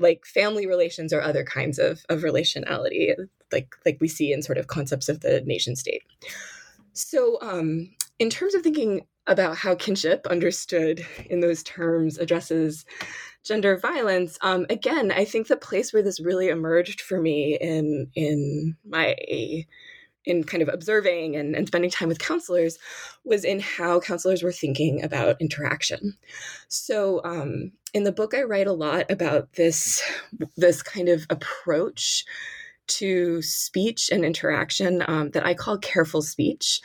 like 0.00 0.26
family 0.26 0.66
relations 0.66 1.12
or 1.12 1.22
other 1.22 1.44
kinds 1.44 1.78
of, 1.78 2.04
of 2.08 2.22
relationality, 2.22 3.14
like 3.52 3.76
like 3.86 3.98
we 4.00 4.08
see 4.08 4.32
in 4.32 4.42
sort 4.42 4.58
of 4.58 4.66
concepts 4.66 5.08
of 5.08 5.20
the 5.20 5.40
nation 5.42 5.76
state. 5.76 6.02
So, 6.94 7.38
um, 7.40 7.94
in 8.18 8.28
terms 8.28 8.56
of 8.56 8.62
thinking 8.62 9.06
about 9.26 9.56
how 9.56 9.74
kinship, 9.74 10.26
understood 10.26 11.06
in 11.30 11.40
those 11.40 11.62
terms, 11.62 12.18
addresses 12.18 12.84
gender 13.44 13.76
violence, 13.76 14.38
um, 14.40 14.66
again, 14.70 15.12
I 15.12 15.24
think 15.24 15.46
the 15.46 15.56
place 15.56 15.92
where 15.92 16.02
this 16.02 16.20
really 16.20 16.48
emerged 16.48 17.00
for 17.00 17.20
me 17.20 17.58
in 17.60 18.10
in 18.14 18.76
my 18.84 19.14
in 20.24 20.42
kind 20.42 20.62
of 20.62 20.70
observing 20.70 21.36
and, 21.36 21.54
and 21.54 21.66
spending 21.66 21.90
time 21.90 22.08
with 22.08 22.18
counselors 22.18 22.78
was 23.24 23.44
in 23.44 23.60
how 23.60 24.00
counselors 24.00 24.42
were 24.42 24.52
thinking 24.52 25.02
about 25.02 25.40
interaction. 25.40 26.16
So 26.68 27.20
um, 27.24 27.72
in 27.92 28.04
the 28.04 28.12
book, 28.12 28.34
I 28.34 28.42
write 28.42 28.66
a 28.66 28.72
lot 28.72 29.10
about 29.10 29.52
this 29.52 30.02
this 30.56 30.82
kind 30.82 31.08
of 31.08 31.26
approach 31.30 32.24
to 32.86 33.40
speech 33.40 34.10
and 34.10 34.24
interaction 34.24 35.02
um, 35.06 35.30
that 35.30 35.46
I 35.46 35.54
call 35.54 35.78
careful 35.78 36.22
speech, 36.22 36.80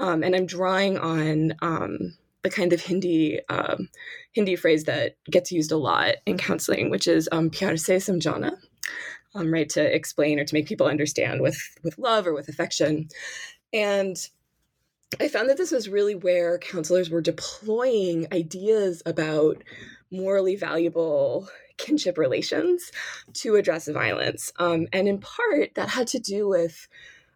um, 0.00 0.24
and 0.24 0.34
I'm 0.34 0.46
drawing 0.46 0.98
on 0.98 1.54
um, 1.62 2.16
the 2.42 2.50
kind 2.50 2.72
of 2.72 2.80
Hindi 2.80 3.40
um, 3.48 3.88
Hindi 4.32 4.56
phrase 4.56 4.84
that 4.84 5.16
gets 5.30 5.52
used 5.52 5.70
a 5.70 5.76
lot 5.76 6.16
in 6.26 6.38
counseling, 6.38 6.90
which 6.90 7.06
is 7.06 7.28
um, 7.30 7.50
"pyar 7.50 7.78
se 7.78 7.96
samjhana." 7.96 8.56
um, 9.34 9.52
right 9.52 9.68
to 9.70 9.94
explain 9.94 10.38
or 10.38 10.44
to 10.44 10.54
make 10.54 10.66
people 10.66 10.86
understand 10.86 11.40
with 11.40 11.60
with 11.82 11.98
love 11.98 12.26
or 12.26 12.34
with 12.34 12.48
affection 12.48 13.08
and 13.72 14.28
i 15.20 15.28
found 15.28 15.48
that 15.48 15.56
this 15.56 15.70
was 15.70 15.88
really 15.88 16.14
where 16.14 16.58
counselors 16.58 17.10
were 17.10 17.20
deploying 17.20 18.26
ideas 18.32 19.02
about 19.06 19.62
morally 20.10 20.56
valuable 20.56 21.48
kinship 21.76 22.18
relations 22.18 22.90
to 23.32 23.56
address 23.56 23.88
violence 23.88 24.52
um, 24.58 24.86
and 24.92 25.08
in 25.08 25.18
part 25.18 25.74
that 25.74 25.88
had 25.88 26.06
to 26.06 26.18
do 26.18 26.48
with 26.48 26.88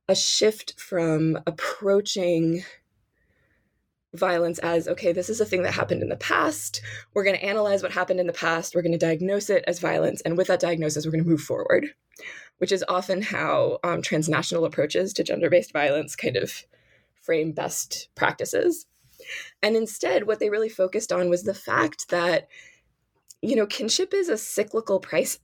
a 0.08 0.14
shift 0.14 0.78
from 0.78 1.38
approaching 1.46 2.62
violence 4.12 4.58
as 4.60 4.86
okay, 4.86 5.12
this 5.12 5.28
is 5.28 5.40
a 5.40 5.44
thing 5.44 5.62
that 5.62 5.74
happened 5.74 6.02
in 6.02 6.08
the 6.08 6.16
past. 6.16 6.80
We're 7.12 7.24
going 7.24 7.36
to 7.36 7.44
analyze 7.44 7.82
what 7.82 7.92
happened 7.92 8.20
in 8.20 8.26
the 8.26 8.32
past. 8.32 8.74
We're 8.74 8.82
going 8.82 8.92
to 8.92 8.98
diagnose 8.98 9.50
it 9.50 9.64
as 9.66 9.80
violence. 9.80 10.20
And 10.22 10.36
with 10.36 10.46
that 10.46 10.60
diagnosis, 10.60 11.04
we're 11.04 11.12
going 11.12 11.24
to 11.24 11.30
move 11.30 11.40
forward, 11.40 11.88
which 12.58 12.72
is 12.72 12.84
often 12.88 13.22
how 13.22 13.78
um, 13.82 14.02
transnational 14.02 14.64
approaches 14.64 15.12
to 15.14 15.24
gender 15.24 15.50
based 15.50 15.72
violence 15.72 16.14
kind 16.14 16.36
of 16.36 16.64
frame 17.20 17.52
best 17.52 18.08
practices. 18.14 18.86
And 19.62 19.76
instead, 19.76 20.26
what 20.26 20.38
they 20.38 20.50
really 20.50 20.68
focused 20.68 21.10
on 21.10 21.30
was 21.30 21.42
the 21.42 21.54
fact 21.54 22.10
that 22.10 22.48
you 23.44 23.56
know 23.56 23.66
kinship 23.66 24.14
is 24.14 24.28
a 24.28 24.38
cyclical 24.38 25.00
price 25.00 25.38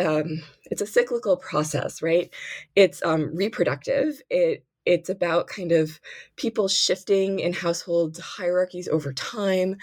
um, 0.00 0.42
it's 0.70 0.82
a 0.82 0.86
cyclical 0.86 1.36
process 1.36 2.02
right 2.02 2.32
it's 2.74 3.02
um, 3.04 3.34
reproductive 3.34 4.20
it 4.30 4.64
it's 4.86 5.10
about 5.10 5.48
kind 5.48 5.72
of 5.72 6.00
people 6.36 6.68
shifting 6.68 7.40
in 7.40 7.52
household 7.52 8.18
hierarchies 8.18 8.88
over 8.88 9.12
time. 9.12 9.76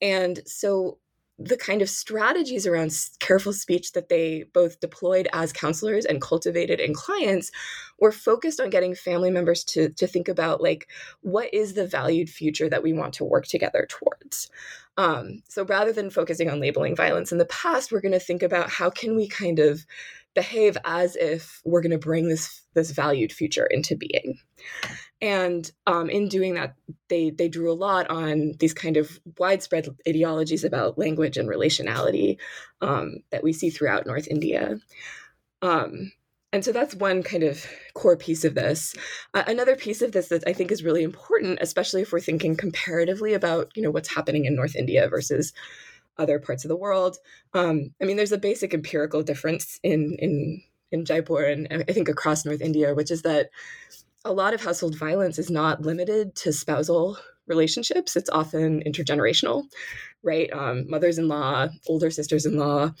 And 0.00 0.40
so 0.46 0.98
the 1.38 1.56
kind 1.56 1.82
of 1.82 1.90
strategies 1.90 2.66
around 2.66 2.96
careful 3.18 3.52
speech 3.52 3.92
that 3.92 4.08
they 4.08 4.44
both 4.52 4.78
deployed 4.78 5.28
as 5.32 5.52
counselors 5.52 6.04
and 6.04 6.22
cultivated 6.22 6.78
in 6.78 6.94
clients 6.94 7.50
were 7.98 8.12
focused 8.12 8.60
on 8.60 8.70
getting 8.70 8.94
family 8.94 9.30
members 9.30 9.64
to, 9.64 9.88
to 9.90 10.06
think 10.06 10.28
about 10.28 10.62
like 10.62 10.88
what 11.22 11.52
is 11.52 11.74
the 11.74 11.86
valued 11.86 12.30
future 12.30 12.68
that 12.68 12.82
we 12.82 12.92
want 12.92 13.14
to 13.14 13.24
work 13.24 13.46
together 13.46 13.86
towards? 13.88 14.48
Um, 14.96 15.42
so 15.48 15.64
rather 15.64 15.92
than 15.92 16.10
focusing 16.10 16.48
on 16.48 16.60
labeling 16.60 16.94
violence 16.94 17.32
in 17.32 17.38
the 17.38 17.46
past 17.46 17.90
we're 17.90 18.00
going 18.00 18.12
to 18.12 18.20
think 18.20 18.42
about 18.42 18.70
how 18.70 18.90
can 18.90 19.16
we 19.16 19.26
kind 19.26 19.58
of 19.58 19.84
behave 20.34 20.76
as 20.84 21.16
if 21.16 21.60
we're 21.64 21.80
going 21.80 21.90
to 21.90 21.98
bring 21.98 22.28
this 22.28 22.62
this 22.74 22.90
valued 22.90 23.32
future 23.32 23.66
into 23.66 23.96
being 23.96 24.38
and 25.20 25.70
um, 25.86 26.10
in 26.10 26.28
doing 26.28 26.54
that 26.54 26.74
they 27.08 27.30
they 27.30 27.48
drew 27.48 27.70
a 27.70 27.74
lot 27.74 28.10
on 28.10 28.52
these 28.58 28.74
kind 28.74 28.96
of 28.96 29.20
widespread 29.38 29.88
ideologies 30.08 30.64
about 30.64 30.98
language 30.98 31.36
and 31.36 31.48
relationality 31.48 32.38
um, 32.80 33.16
that 33.30 33.42
we 33.42 33.52
see 33.52 33.70
throughout 33.70 34.06
north 34.06 34.28
india 34.28 34.78
um, 35.62 36.12
and 36.52 36.64
so 36.64 36.70
that's 36.70 36.94
one 36.94 37.22
kind 37.22 37.42
of 37.42 37.66
core 37.94 38.16
piece 38.16 38.44
of 38.44 38.54
this 38.54 38.94
uh, 39.34 39.44
another 39.46 39.76
piece 39.76 40.02
of 40.02 40.12
this 40.12 40.28
that 40.28 40.44
i 40.46 40.52
think 40.52 40.70
is 40.70 40.84
really 40.84 41.02
important 41.02 41.58
especially 41.60 42.02
if 42.02 42.12
we're 42.12 42.20
thinking 42.20 42.56
comparatively 42.56 43.34
about 43.34 43.70
you 43.74 43.82
know 43.82 43.90
what's 43.90 44.14
happening 44.14 44.44
in 44.44 44.54
north 44.54 44.76
india 44.76 45.08
versus 45.08 45.52
other 46.18 46.38
parts 46.38 46.64
of 46.64 46.68
the 46.68 46.76
world. 46.76 47.16
Um, 47.52 47.94
I 48.00 48.04
mean, 48.04 48.16
there's 48.16 48.32
a 48.32 48.38
basic 48.38 48.74
empirical 48.74 49.22
difference 49.22 49.78
in 49.82 50.16
in 50.18 50.62
in 50.90 51.04
Jaipur 51.04 51.44
and 51.44 51.66
I 51.88 51.92
think 51.92 52.08
across 52.08 52.44
North 52.44 52.60
India, 52.60 52.94
which 52.94 53.10
is 53.10 53.22
that 53.22 53.50
a 54.24 54.32
lot 54.32 54.54
of 54.54 54.62
household 54.62 54.96
violence 54.96 55.38
is 55.38 55.50
not 55.50 55.82
limited 55.82 56.34
to 56.36 56.52
spousal 56.52 57.18
relationships. 57.46 58.16
It's 58.16 58.30
often 58.30 58.82
intergenerational, 58.84 59.64
right? 60.22 60.50
Um, 60.52 60.88
mothers-in-law, 60.88 61.68
older 61.86 62.10
sisters-in-law, 62.10 62.92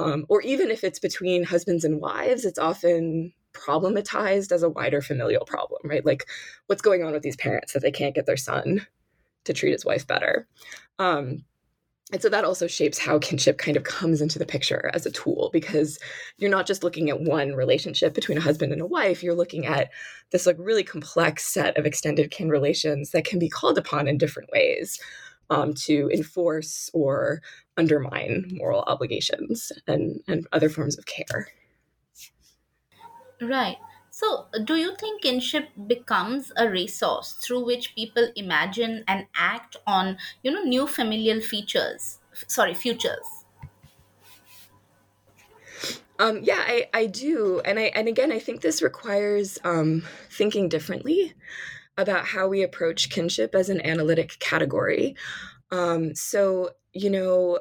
um, 0.00 0.26
or 0.28 0.42
even 0.42 0.70
if 0.70 0.82
it's 0.82 0.98
between 0.98 1.44
husbands 1.44 1.84
and 1.84 2.00
wives, 2.00 2.44
it's 2.44 2.58
often 2.58 3.32
problematized 3.52 4.50
as 4.50 4.62
a 4.62 4.70
wider 4.70 5.00
familial 5.00 5.44
problem, 5.44 5.80
right? 5.84 6.04
Like, 6.04 6.26
what's 6.66 6.82
going 6.82 7.04
on 7.04 7.12
with 7.12 7.22
these 7.22 7.36
parents 7.36 7.72
that 7.72 7.82
they 7.82 7.92
can't 7.92 8.14
get 8.14 8.26
their 8.26 8.36
son 8.36 8.86
to 9.44 9.52
treat 9.52 9.72
his 9.72 9.84
wife 9.84 10.06
better? 10.06 10.48
Um, 10.98 11.44
and 12.12 12.20
so 12.20 12.28
that 12.28 12.44
also 12.44 12.66
shapes 12.66 12.98
how 12.98 13.18
kinship 13.18 13.58
kind 13.58 13.76
of 13.76 13.84
comes 13.84 14.20
into 14.20 14.38
the 14.38 14.46
picture 14.46 14.90
as 14.94 15.06
a 15.06 15.10
tool 15.10 15.50
because 15.52 15.98
you're 16.36 16.50
not 16.50 16.66
just 16.66 16.84
looking 16.84 17.10
at 17.10 17.22
one 17.22 17.54
relationship 17.54 18.14
between 18.14 18.38
a 18.38 18.42
husband 18.42 18.72
and 18.72 18.82
a 18.82 18.86
wife, 18.86 19.22
you're 19.22 19.34
looking 19.34 19.66
at 19.66 19.90
this 20.30 20.46
like 20.46 20.56
really 20.58 20.84
complex 20.84 21.52
set 21.52 21.76
of 21.76 21.86
extended 21.86 22.30
kin 22.30 22.48
relations 22.48 23.10
that 23.10 23.24
can 23.24 23.38
be 23.38 23.48
called 23.48 23.78
upon 23.78 24.06
in 24.06 24.18
different 24.18 24.50
ways 24.52 25.00
um, 25.50 25.74
to 25.74 26.10
enforce 26.12 26.90
or 26.94 27.42
undermine 27.76 28.44
moral 28.52 28.84
obligations 28.86 29.72
and, 29.86 30.20
and 30.28 30.46
other 30.52 30.68
forms 30.68 30.98
of 30.98 31.06
care. 31.06 31.48
Right. 33.40 33.76
So, 34.22 34.46
do 34.62 34.76
you 34.76 34.94
think 34.94 35.22
kinship 35.22 35.70
becomes 35.88 36.52
a 36.56 36.70
resource 36.70 37.32
through 37.32 37.64
which 37.64 37.96
people 37.96 38.28
imagine 38.36 39.02
and 39.08 39.26
act 39.34 39.76
on, 39.84 40.16
you 40.44 40.52
know, 40.52 40.62
new 40.62 40.86
familial 40.86 41.40
features? 41.40 42.20
Sorry, 42.46 42.72
futures. 42.72 43.44
Um, 46.20 46.38
yeah, 46.44 46.62
I, 46.64 46.88
I 46.94 47.06
do, 47.06 47.60
and 47.64 47.80
I 47.80 47.90
and 47.96 48.06
again, 48.06 48.30
I 48.30 48.38
think 48.38 48.60
this 48.60 48.80
requires 48.80 49.58
um, 49.64 50.04
thinking 50.30 50.68
differently 50.68 51.34
about 51.98 52.24
how 52.26 52.46
we 52.46 52.62
approach 52.62 53.10
kinship 53.10 53.56
as 53.56 53.68
an 53.70 53.84
analytic 53.84 54.38
category. 54.38 55.16
Um, 55.72 56.14
so, 56.14 56.70
you 56.92 57.10
know, 57.10 57.58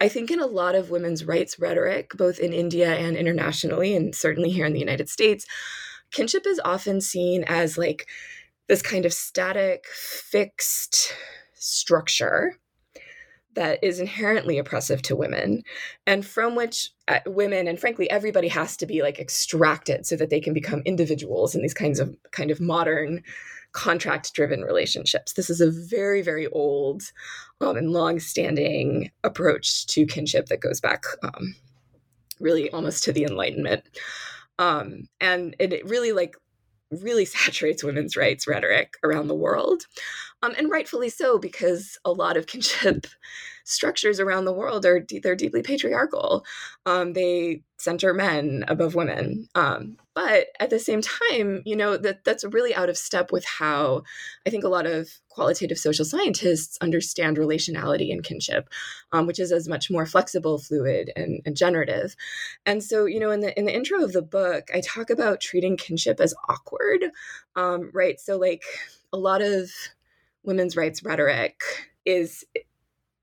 I 0.00 0.08
think 0.08 0.30
in 0.30 0.40
a 0.40 0.46
lot 0.46 0.74
of 0.74 0.90
women's 0.90 1.24
rights 1.24 1.58
rhetoric, 1.58 2.12
both 2.16 2.38
in 2.38 2.52
India 2.52 2.94
and 2.94 3.16
internationally, 3.16 3.96
and 3.96 4.14
certainly 4.14 4.50
here 4.50 4.66
in 4.66 4.72
the 4.72 4.80
United 4.80 5.08
States, 5.08 5.46
kinship 6.10 6.46
is 6.46 6.60
often 6.64 7.00
seen 7.00 7.44
as 7.44 7.78
like 7.78 8.06
this 8.68 8.82
kind 8.82 9.06
of 9.06 9.12
static, 9.12 9.86
fixed 9.86 11.14
structure 11.54 12.58
that 13.54 13.82
is 13.82 13.98
inherently 13.98 14.58
oppressive 14.58 15.00
to 15.00 15.16
women 15.16 15.62
and 16.06 16.26
from 16.26 16.54
which 16.54 16.90
uh, 17.08 17.20
women 17.26 17.66
and 17.66 17.80
frankly 17.80 18.08
everybody 18.10 18.48
has 18.48 18.76
to 18.76 18.84
be 18.86 19.00
like 19.00 19.18
extracted 19.18 20.06
so 20.06 20.14
that 20.14 20.28
they 20.28 20.40
can 20.40 20.52
become 20.52 20.82
individuals 20.84 21.54
in 21.54 21.62
these 21.62 21.74
kinds 21.74 21.98
of 21.98 22.14
kind 22.32 22.50
of 22.50 22.60
modern 22.60 23.22
contract 23.76 24.32
driven 24.32 24.62
relationships. 24.62 25.34
This 25.34 25.50
is 25.50 25.60
a 25.60 25.70
very, 25.70 26.22
very 26.22 26.46
old 26.48 27.02
um, 27.60 27.76
and 27.76 27.92
long 27.92 28.18
standing 28.18 29.10
approach 29.22 29.86
to 29.88 30.06
kinship 30.06 30.46
that 30.46 30.62
goes 30.62 30.80
back 30.80 31.04
um, 31.22 31.54
really 32.40 32.70
almost 32.70 33.04
to 33.04 33.12
the 33.12 33.24
Enlightenment. 33.24 33.84
Um, 34.58 35.08
and 35.20 35.54
it, 35.58 35.86
really 35.86 36.12
like 36.12 36.36
really 37.02 37.24
saturates 37.36 37.84
women's 37.84 38.16
rights 38.16 38.48
rhetoric 38.48 38.94
around 39.04 39.28
the 39.28 39.34
world. 39.34 39.84
Um, 40.42 40.54
and 40.56 40.70
rightfully 40.70 41.10
so, 41.10 41.38
because 41.38 41.98
a 42.02 42.12
lot 42.12 42.38
of 42.38 42.46
kinship 42.46 43.06
structures 43.64 44.20
around 44.20 44.46
the 44.46 44.54
world 44.54 44.86
are 44.86 45.04
they're 45.22 45.36
deeply 45.36 45.60
patriarchal. 45.62 46.46
Um, 46.86 47.12
they 47.12 47.60
center 47.76 48.14
men 48.14 48.64
above 48.68 48.94
women. 48.94 49.48
Um, 49.54 49.98
but 50.16 50.46
at 50.58 50.70
the 50.70 50.78
same 50.78 51.02
time, 51.02 51.62
you 51.66 51.76
know 51.76 51.98
that 51.98 52.24
that's 52.24 52.42
really 52.42 52.74
out 52.74 52.88
of 52.88 52.96
step 52.96 53.30
with 53.30 53.44
how 53.44 54.02
I 54.46 54.50
think 54.50 54.64
a 54.64 54.68
lot 54.68 54.86
of 54.86 55.10
qualitative 55.28 55.78
social 55.78 56.06
scientists 56.06 56.78
understand 56.80 57.36
relationality 57.36 58.10
and 58.10 58.24
kinship, 58.24 58.70
um, 59.12 59.26
which 59.26 59.38
is 59.38 59.52
as 59.52 59.68
much 59.68 59.90
more 59.90 60.06
flexible, 60.06 60.58
fluid, 60.58 61.12
and, 61.16 61.42
and 61.44 61.54
generative. 61.54 62.16
And 62.64 62.82
so, 62.82 63.04
you 63.04 63.20
know, 63.20 63.30
in 63.30 63.40
the 63.40 63.56
in 63.58 63.66
the 63.66 63.76
intro 63.76 64.02
of 64.02 64.14
the 64.14 64.22
book, 64.22 64.70
I 64.74 64.80
talk 64.80 65.10
about 65.10 65.42
treating 65.42 65.76
kinship 65.76 66.18
as 66.18 66.34
awkward, 66.48 67.04
um, 67.54 67.90
right? 67.92 68.18
So, 68.18 68.38
like 68.38 68.64
a 69.12 69.18
lot 69.18 69.42
of 69.42 69.70
women's 70.44 70.78
rights 70.78 71.04
rhetoric 71.04 71.60
is 72.06 72.42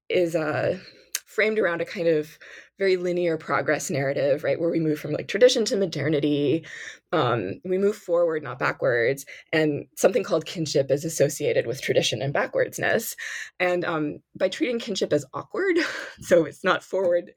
is 0.09 0.35
uh, 0.35 0.77
framed 1.25 1.57
around 1.57 1.81
a 1.81 1.85
kind 1.85 2.07
of 2.07 2.37
very 2.79 2.97
linear 2.97 3.37
progress 3.37 3.89
narrative, 3.89 4.43
right? 4.43 4.59
Where 4.59 4.69
we 4.69 4.79
move 4.79 4.99
from 4.99 5.11
like 5.11 5.27
tradition 5.27 5.63
to 5.65 5.77
modernity, 5.77 6.65
um, 7.11 7.61
we 7.63 7.77
move 7.77 7.95
forward, 7.95 8.41
not 8.41 8.57
backwards, 8.57 9.25
and 9.51 9.85
something 9.95 10.23
called 10.23 10.45
kinship 10.45 10.89
is 10.89 11.05
associated 11.05 11.67
with 11.67 11.81
tradition 11.81 12.21
and 12.21 12.33
backwardsness. 12.33 13.15
And 13.59 13.85
um, 13.85 14.19
by 14.35 14.49
treating 14.49 14.79
kinship 14.79 15.13
as 15.13 15.25
awkward, 15.33 15.77
so 16.21 16.45
it's 16.45 16.63
not 16.63 16.83
forward, 16.83 17.31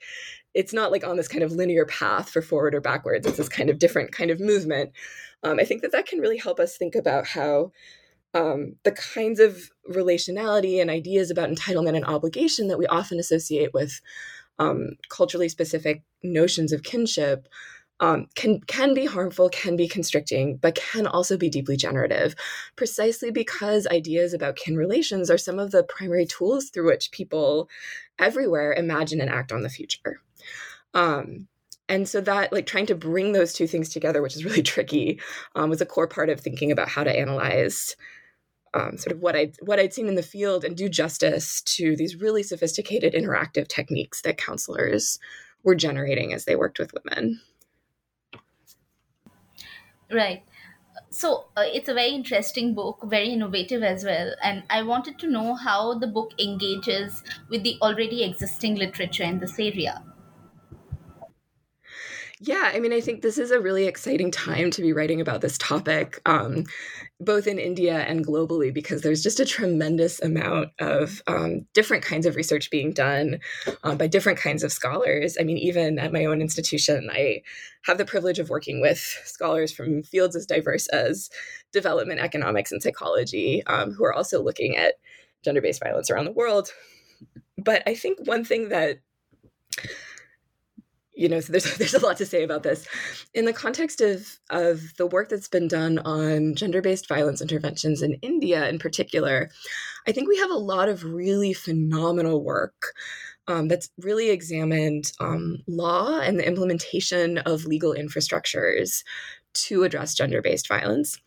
it's 0.54 0.72
not 0.72 0.90
like 0.90 1.06
on 1.06 1.16
this 1.16 1.28
kind 1.28 1.44
of 1.44 1.52
linear 1.52 1.84
path 1.84 2.30
for 2.30 2.40
forward 2.40 2.74
or 2.74 2.80
backwards. 2.80 3.26
It's 3.26 3.36
this 3.36 3.48
kind 3.48 3.68
of 3.68 3.78
different 3.78 4.12
kind 4.12 4.30
of 4.30 4.40
movement. 4.40 4.92
Um, 5.42 5.60
I 5.60 5.64
think 5.64 5.82
that 5.82 5.92
that 5.92 6.06
can 6.06 6.20
really 6.20 6.38
help 6.38 6.58
us 6.58 6.78
think 6.78 6.94
about 6.94 7.26
how 7.26 7.72
um, 8.36 8.76
the 8.84 8.92
kinds 8.92 9.40
of 9.40 9.70
relationality 9.90 10.80
and 10.80 10.90
ideas 10.90 11.30
about 11.30 11.50
entitlement 11.50 11.96
and 11.96 12.04
obligation 12.04 12.68
that 12.68 12.78
we 12.78 12.86
often 12.86 13.18
associate 13.18 13.72
with 13.72 14.00
um, 14.58 14.90
culturally 15.08 15.48
specific 15.48 16.02
notions 16.22 16.72
of 16.72 16.82
kinship 16.82 17.48
um, 18.00 18.26
can 18.34 18.60
can 18.60 18.92
be 18.92 19.06
harmful, 19.06 19.48
can 19.48 19.76
be 19.76 19.88
constricting, 19.88 20.58
but 20.58 20.74
can 20.74 21.06
also 21.06 21.36
be 21.38 21.48
deeply 21.48 21.76
generative, 21.76 22.34
precisely 22.76 23.30
because 23.30 23.86
ideas 23.86 24.34
about 24.34 24.56
kin 24.56 24.76
relations 24.76 25.30
are 25.30 25.38
some 25.38 25.58
of 25.58 25.70
the 25.70 25.82
primary 25.82 26.26
tools 26.26 26.68
through 26.68 26.86
which 26.86 27.10
people 27.10 27.70
everywhere 28.18 28.74
imagine 28.74 29.20
and 29.20 29.30
act 29.30 29.50
on 29.50 29.62
the 29.62 29.70
future. 29.70 30.20
Um, 30.92 31.48
and 31.88 32.08
so 32.08 32.20
that 32.20 32.52
like 32.52 32.66
trying 32.66 32.86
to 32.86 32.94
bring 32.94 33.32
those 33.32 33.52
two 33.52 33.66
things 33.66 33.88
together 33.88 34.20
which 34.20 34.34
is 34.34 34.44
really 34.44 34.62
tricky 34.74 35.20
um, 35.54 35.70
was 35.70 35.80
a 35.80 35.86
core 35.86 36.08
part 36.08 36.30
of 36.30 36.40
thinking 36.40 36.72
about 36.72 36.88
how 36.88 37.04
to 37.04 37.16
analyze 37.16 37.96
um, 38.76 38.98
sort 38.98 39.12
of 39.12 39.20
what 39.20 39.34
I 39.34 39.52
what 39.60 39.80
I'd 39.80 39.94
seen 39.94 40.08
in 40.08 40.14
the 40.14 40.22
field 40.22 40.64
and 40.64 40.76
do 40.76 40.88
justice 40.88 41.62
to 41.62 41.96
these 41.96 42.16
really 42.16 42.42
sophisticated 42.42 43.14
interactive 43.14 43.68
techniques 43.68 44.20
that 44.22 44.36
counselors 44.36 45.18
were 45.62 45.74
generating 45.74 46.32
as 46.32 46.44
they 46.44 46.56
worked 46.56 46.78
with 46.78 46.92
women. 46.92 47.40
Right. 50.12 50.44
So 51.10 51.46
uh, 51.56 51.64
it's 51.64 51.88
a 51.88 51.94
very 51.94 52.10
interesting 52.10 52.74
book, 52.74 53.00
very 53.04 53.30
innovative 53.30 53.82
as 53.82 54.04
well. 54.04 54.34
And 54.42 54.64
I 54.68 54.82
wanted 54.82 55.18
to 55.20 55.30
know 55.30 55.54
how 55.54 55.98
the 55.98 56.06
book 56.06 56.32
engages 56.38 57.22
with 57.48 57.62
the 57.62 57.78
already 57.80 58.22
existing 58.22 58.76
literature 58.76 59.24
in 59.24 59.40
this 59.40 59.58
area. 59.58 60.02
Yeah, 62.38 62.70
I 62.74 62.80
mean, 62.80 62.92
I 62.92 63.00
think 63.00 63.22
this 63.22 63.38
is 63.38 63.50
a 63.50 63.60
really 63.60 63.86
exciting 63.86 64.30
time 64.30 64.70
to 64.72 64.82
be 64.82 64.92
writing 64.92 65.22
about 65.22 65.40
this 65.40 65.56
topic, 65.56 66.20
um, 66.26 66.64
both 67.18 67.46
in 67.46 67.58
India 67.58 68.00
and 68.00 68.26
globally, 68.26 68.74
because 68.74 69.00
there's 69.00 69.22
just 69.22 69.40
a 69.40 69.46
tremendous 69.46 70.20
amount 70.20 70.68
of 70.78 71.22
um, 71.26 71.66
different 71.72 72.04
kinds 72.04 72.26
of 72.26 72.36
research 72.36 72.70
being 72.70 72.92
done 72.92 73.38
um, 73.84 73.96
by 73.96 74.06
different 74.06 74.38
kinds 74.38 74.62
of 74.62 74.70
scholars. 74.70 75.38
I 75.40 75.44
mean, 75.44 75.56
even 75.56 75.98
at 75.98 76.12
my 76.12 76.26
own 76.26 76.42
institution, 76.42 77.08
I 77.10 77.40
have 77.84 77.96
the 77.96 78.04
privilege 78.04 78.38
of 78.38 78.50
working 78.50 78.82
with 78.82 78.98
scholars 79.24 79.72
from 79.72 80.02
fields 80.02 80.36
as 80.36 80.44
diverse 80.44 80.88
as 80.88 81.30
development 81.72 82.20
economics 82.20 82.70
and 82.70 82.82
psychology, 82.82 83.62
um, 83.66 83.92
who 83.92 84.04
are 84.04 84.12
also 84.12 84.42
looking 84.42 84.76
at 84.76 84.96
gender 85.42 85.62
based 85.62 85.82
violence 85.82 86.10
around 86.10 86.26
the 86.26 86.32
world. 86.32 86.68
But 87.56 87.82
I 87.86 87.94
think 87.94 88.18
one 88.26 88.44
thing 88.44 88.68
that 88.68 88.98
you 91.16 91.28
know, 91.28 91.40
so 91.40 91.50
there's 91.50 91.76
there's 91.78 91.94
a 91.94 91.98
lot 92.04 92.18
to 92.18 92.26
say 92.26 92.44
about 92.44 92.62
this. 92.62 92.86
In 93.34 93.46
the 93.46 93.52
context 93.52 94.00
of 94.00 94.38
of 94.50 94.96
the 94.98 95.06
work 95.06 95.28
that's 95.28 95.48
been 95.48 95.66
done 95.66 95.98
on 96.00 96.54
gender-based 96.54 97.08
violence 97.08 97.40
interventions 97.40 98.02
in 98.02 98.14
India 98.22 98.68
in 98.68 98.78
particular, 98.78 99.50
I 100.06 100.12
think 100.12 100.28
we 100.28 100.38
have 100.38 100.50
a 100.50 100.54
lot 100.54 100.88
of 100.88 101.04
really 101.04 101.52
phenomenal 101.52 102.44
work 102.44 102.92
um, 103.48 103.68
that's 103.68 103.90
really 103.98 104.30
examined 104.30 105.12
um, 105.20 105.58
law 105.66 106.20
and 106.20 106.38
the 106.38 106.46
implementation 106.46 107.38
of 107.38 107.64
legal 107.64 107.94
infrastructures 107.94 109.02
to 109.54 109.84
address 109.84 110.14
gender-based 110.14 110.68
violence. 110.68 111.18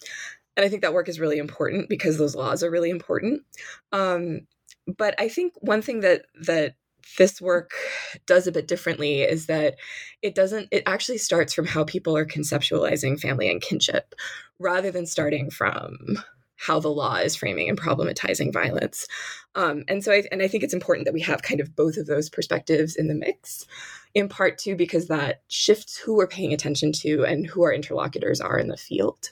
And 0.55 0.65
I 0.65 0.69
think 0.69 0.81
that 0.81 0.93
work 0.93 1.09
is 1.09 1.19
really 1.19 1.37
important 1.37 1.89
because 1.89 2.17
those 2.17 2.35
laws 2.35 2.63
are 2.63 2.69
really 2.69 2.89
important. 2.89 3.41
Um, 3.91 4.41
but 4.97 5.15
I 5.19 5.29
think 5.29 5.53
one 5.61 5.81
thing 5.81 6.01
that 6.01 6.25
that 6.41 6.75
this 7.17 7.41
work 7.41 7.71
does 8.25 8.47
a 8.47 8.51
bit 8.51 8.67
differently 8.67 9.21
is 9.21 9.47
that 9.47 9.75
it 10.21 10.35
doesn't 10.35 10.67
it 10.71 10.83
actually 10.85 11.17
starts 11.17 11.53
from 11.53 11.65
how 11.65 11.83
people 11.83 12.15
are 12.15 12.25
conceptualizing 12.25 13.19
family 13.19 13.49
and 13.49 13.61
kinship 13.61 14.15
rather 14.59 14.91
than 14.91 15.05
starting 15.05 15.49
from 15.49 16.17
how 16.59 16.79
the 16.79 16.89
law 16.89 17.15
is 17.15 17.37
framing 17.37 17.69
and 17.69 17.79
problematizing 17.79 18.51
violence. 18.51 19.07
Um, 19.55 19.85
and 19.87 20.03
so 20.03 20.11
I, 20.11 20.23
and 20.31 20.41
i 20.41 20.47
think 20.47 20.63
it's 20.63 20.73
important 20.73 21.05
that 21.05 21.13
we 21.13 21.21
have 21.21 21.41
kind 21.41 21.61
of 21.61 21.75
both 21.75 21.97
of 21.97 22.05
those 22.05 22.29
perspectives 22.29 22.95
in 22.95 23.07
the 23.07 23.15
mix 23.15 23.65
in 24.13 24.27
part 24.27 24.57
too 24.57 24.75
because 24.75 25.07
that 25.07 25.41
shifts 25.47 25.97
who 25.97 26.15
we're 26.15 26.27
paying 26.27 26.53
attention 26.53 26.91
to 26.91 27.23
and 27.23 27.45
who 27.47 27.63
our 27.63 27.73
interlocutors 27.73 28.41
are 28.41 28.57
in 28.57 28.67
the 28.67 28.77
field. 28.77 29.31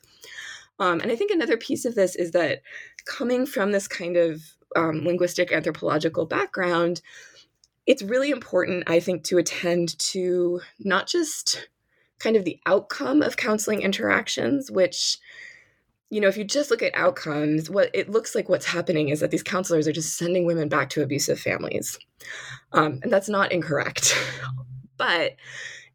Um, 0.80 1.02
and 1.02 1.12
i 1.12 1.16
think 1.16 1.32
another 1.32 1.58
piece 1.58 1.86
of 1.86 1.96
this 1.96 2.16
is 2.16 2.32
that 2.32 2.62
coming 3.06 3.46
from 3.46 3.72
this 3.72 3.88
kind 3.88 4.16
of 4.16 4.42
um, 4.76 5.04
linguistic 5.06 5.52
anthropological 5.52 6.26
background 6.26 7.02
it's 7.88 8.04
really 8.04 8.30
important, 8.30 8.84
I 8.88 9.00
think, 9.00 9.24
to 9.26 9.38
attend 9.38 9.98
to 10.00 10.62
not 10.80 11.08
just 11.08 11.70
kind 12.20 12.36
of 12.36 12.44
the 12.44 12.60
outcome 12.66 13.22
of 13.22 13.38
counseling 13.38 13.82
interactions, 13.82 14.70
which, 14.70 15.18
you 16.10 16.20
know, 16.20 16.28
if 16.28 16.36
you 16.36 16.44
just 16.44 16.70
look 16.70 16.84
at 16.84 16.94
outcomes, 16.96 17.70
what 17.70 17.90
it 17.94 18.10
looks 18.10 18.36
like 18.36 18.50
what's 18.50 18.66
happening 18.66 19.08
is 19.10 19.22
that 19.22 19.32
these 19.32 19.44
counselors 19.44 19.88
are 19.88 19.94
just 19.94 20.18
sending 20.18 20.46
women 20.46 20.68
back 20.68 20.90
to 20.90 21.02
abusive 21.02 21.40
families. 21.40 21.98
Um, 22.74 23.00
and 23.04 23.12
that's 23.12 23.30
not 23.30 23.54
incorrect. 23.54 24.16
but 24.98 25.38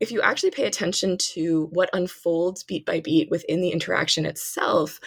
if 0.00 0.10
you 0.10 0.22
actually 0.22 0.50
pay 0.50 0.64
attention 0.64 1.18
to 1.18 1.68
what 1.72 1.90
unfolds 1.92 2.64
beat 2.64 2.86
by 2.86 3.00
beat 3.00 3.30
within 3.30 3.60
the 3.60 3.70
interaction 3.70 4.24
itself, 4.24 4.98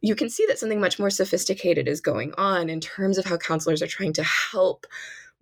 you 0.00 0.14
can 0.14 0.30
see 0.30 0.46
that 0.46 0.58
something 0.58 0.80
much 0.80 0.98
more 0.98 1.10
sophisticated 1.10 1.86
is 1.86 2.00
going 2.00 2.32
on 2.38 2.70
in 2.70 2.80
terms 2.80 3.18
of 3.18 3.26
how 3.26 3.36
counselors 3.36 3.82
are 3.82 3.86
trying 3.86 4.14
to 4.14 4.22
help 4.22 4.86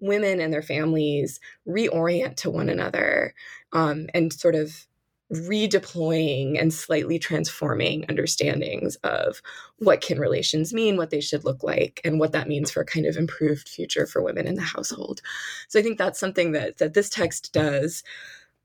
women 0.00 0.40
and 0.40 0.52
their 0.52 0.62
families 0.62 1.40
reorient 1.66 2.37
to 2.37 2.50
one 2.50 2.68
another 2.68 3.34
um, 3.72 4.06
and 4.14 4.32
sort 4.32 4.54
of 4.54 4.87
redeploying 5.32 6.58
and 6.58 6.72
slightly 6.72 7.18
transforming 7.18 8.04
understandings 8.08 8.96
of 9.04 9.42
what 9.78 10.00
kin 10.00 10.18
relations 10.18 10.72
mean, 10.72 10.96
what 10.96 11.11
they 11.11 11.20
should 11.20 11.44
look 11.44 11.62
like, 11.62 12.00
and 12.02 12.18
what 12.18 12.32
that 12.32 12.48
means 12.48 12.70
for 12.70 12.80
a 12.80 12.87
kind 12.87 13.04
of 13.04 13.16
improved 13.16 13.68
future 13.68 14.06
for 14.06 14.22
women 14.22 14.46
in 14.46 14.54
the 14.54 14.62
household. 14.62 15.20
So 15.68 15.78
I 15.78 15.82
think 15.82 15.98
that's 15.98 16.18
something 16.18 16.52
that 16.52 16.78
that 16.78 16.94
this 16.94 17.11
text 17.11 17.52
does 17.52 18.02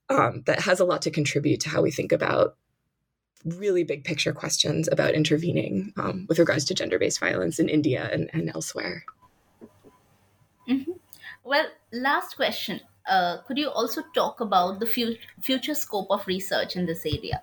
um, 0.09 0.43
that 0.45 0.61
has 0.61 0.79
a 0.79 0.85
lot 0.85 1.01
to 1.03 1.11
contribute 1.11 1.59
to 1.61 1.69
how 1.69 1.81
we 1.81 1.91
think 1.91 2.11
about 2.11 2.55
really 3.45 3.83
big 3.83 4.05
picture 4.05 4.31
questions 4.31 4.87
about 4.89 5.13
intervening 5.13 5.91
um, 5.97 6.25
with 6.29 6.39
regards 6.39 6.63
to 6.65 6.73
gender 6.73 6.97
based 6.97 7.19
violence 7.19 7.59
in 7.59 7.67
India 7.67 8.09
and, 8.11 8.29
and 8.33 8.49
elsewhere. 8.53 9.03
Mm-hmm. 10.69 10.91
Well, 11.43 11.65
last 11.91 12.35
question. 12.35 12.79
Uh, 13.07 13.37
could 13.45 13.57
you 13.57 13.69
also 13.69 14.01
talk 14.15 14.39
about 14.39 14.79
the 14.79 14.85
fu- 14.85 15.15
future 15.41 15.75
scope 15.75 16.07
of 16.09 16.25
research 16.25 16.75
in 16.75 16.85
this 16.85 17.05
area? 17.05 17.41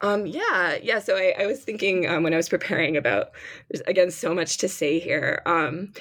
Um, 0.00 0.26
yeah, 0.26 0.76
yeah. 0.82 0.98
So 0.98 1.16
I, 1.16 1.34
I 1.38 1.46
was 1.46 1.62
thinking 1.62 2.08
um, 2.08 2.24
when 2.24 2.34
I 2.34 2.36
was 2.36 2.48
preparing 2.48 2.96
about, 2.96 3.30
there's 3.70 3.82
again 3.86 4.10
so 4.10 4.34
much 4.34 4.58
to 4.58 4.68
say 4.68 4.98
here. 4.98 5.40
Um, 5.46 5.92